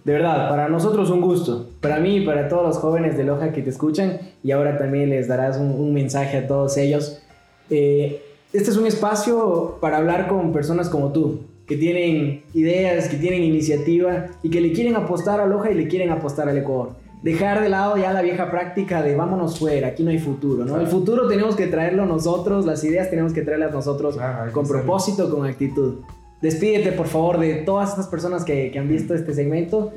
De 0.04 0.14
verdad, 0.14 0.50
para 0.50 0.68
nosotros 0.68 1.12
un 1.12 1.22
gusto. 1.22 1.70
Para 1.80 2.00
mí 2.00 2.16
y 2.16 2.26
para 2.26 2.48
todos 2.50 2.64
los 2.64 2.78
jóvenes 2.80 3.16
de 3.16 3.24
Loja 3.24 3.52
que 3.52 3.62
te 3.62 3.70
escuchan. 3.70 4.18
Y 4.44 4.50
ahora 4.50 4.80
también 4.80 5.12
les 5.12 5.28
darás 5.28 5.58
un, 5.58 5.94
mensaje 5.94 6.38
a 6.38 6.48
todos 6.48 6.76
ellos. 6.78 7.22
Eh, 7.70 8.20
este 8.52 8.72
es 8.72 8.78
un 8.78 8.88
espacio 8.88 9.78
para 9.80 9.98
hablar 9.98 10.28
con 10.28 10.52
personas 10.52 10.90
como 10.90 11.12
tú, 11.12 11.42
que 11.68 11.78
tienen 11.78 12.42
ideas, 12.56 13.10
que 13.10 13.18
tienen 13.18 13.44
iniciativa 13.44 14.26
y 14.42 14.50
que 14.50 14.60
le 14.60 14.72
quieren 14.72 14.96
apostar 14.96 15.40
a 15.40 15.46
Loja 15.46 15.70
y 15.70 15.76
le 15.76 15.88
quieren 15.88 16.10
apostar 16.10 16.50
al 16.50 16.58
Ecuador. 16.58 17.03
Dejar 17.24 17.62
de 17.62 17.70
lado 17.70 17.98
ya 17.98 18.12
la 18.12 18.22
vieja 18.22 18.52
práctica 18.52 19.02
de 19.02 19.16
vámonos 19.16 19.58
fuera, 19.58 19.88
aquí 19.88 20.04
no 20.04 20.12
hay 20.12 20.20
futuro, 20.20 20.66
¿no? 20.66 20.80
El 20.80 20.88
futuro 20.88 21.28
tenemos 21.28 21.56
que 21.56 21.68
traerlo 21.68 22.06
nosotros, 22.06 22.66
las 22.66 22.84
ideas 22.84 23.10
tenemos 23.10 23.32
que 23.34 23.42
traerlas 23.42 23.72
nosotros 23.72 24.18
con 24.52 24.68
propósito, 24.68 25.34
con 25.34 25.46
actitud. 25.46 26.02
Despídete, 26.42 26.92
por 26.92 27.08
favor, 27.08 27.40
de 27.40 27.56
todas 27.56 27.92
estas 27.92 28.08
personas 28.08 28.44
que, 28.44 28.70
que 28.72 28.78
han 28.78 28.90
visto 28.90 29.16
este 29.16 29.34
segmento. 29.34 29.94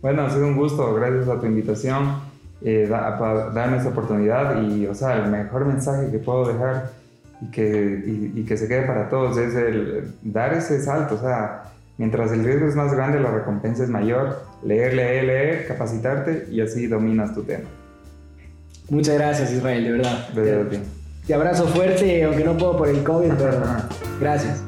Bueno, 0.00 0.22
ha 0.22 0.30
sido 0.30 0.46
un 0.46 0.56
gusto, 0.56 0.94
gracias 0.94 1.28
a 1.28 1.40
tu 1.40 1.46
invitación, 1.46 2.20
eh, 2.60 2.86
para 2.88 3.50
darme 3.50 3.76
esta 3.76 3.90
oportunidad 3.90 4.62
y, 4.62 4.86
o 4.86 4.94
sea, 4.94 5.16
el 5.16 5.30
mejor 5.30 5.64
mensaje 5.64 6.10
que 6.10 6.18
puedo 6.18 6.46
dejar 6.46 6.90
y 7.40 7.50
que, 7.52 8.32
y, 8.34 8.42
que 8.42 8.56
se 8.56 8.66
quede 8.66 8.82
para 8.82 9.08
todos 9.08 9.36
es 9.36 9.54
el 9.54 10.12
dar 10.22 10.54
ese 10.54 10.80
salto, 10.80 11.14
o 11.14 11.18
sea, 11.18 11.64
mientras 11.98 12.32
el 12.32 12.44
riesgo 12.44 12.66
es 12.66 12.74
más 12.74 12.92
grande, 12.94 13.20
la 13.20 13.30
recompensa 13.30 13.84
es 13.84 13.90
mayor, 13.90 14.42
leer, 14.64 14.94
leer, 14.94 15.24
leer, 15.24 15.66
capacitarte 15.66 16.46
y 16.50 16.60
así 16.62 16.86
dominas 16.86 17.34
tu 17.34 17.42
tema. 17.42 17.68
Muchas 18.88 19.16
gracias 19.16 19.52
Israel, 19.52 19.84
de 19.84 19.92
verdad. 19.92 20.28
De 20.30 20.40
verdad. 20.40 20.78
Te 21.26 21.34
abrazo 21.34 21.66
fuerte, 21.66 22.24
aunque 22.24 22.42
no 22.42 22.56
puedo 22.56 22.78
por 22.78 22.88
el 22.88 23.04
COVID, 23.04 23.32
pero 23.36 23.60
gracias. 24.20 24.64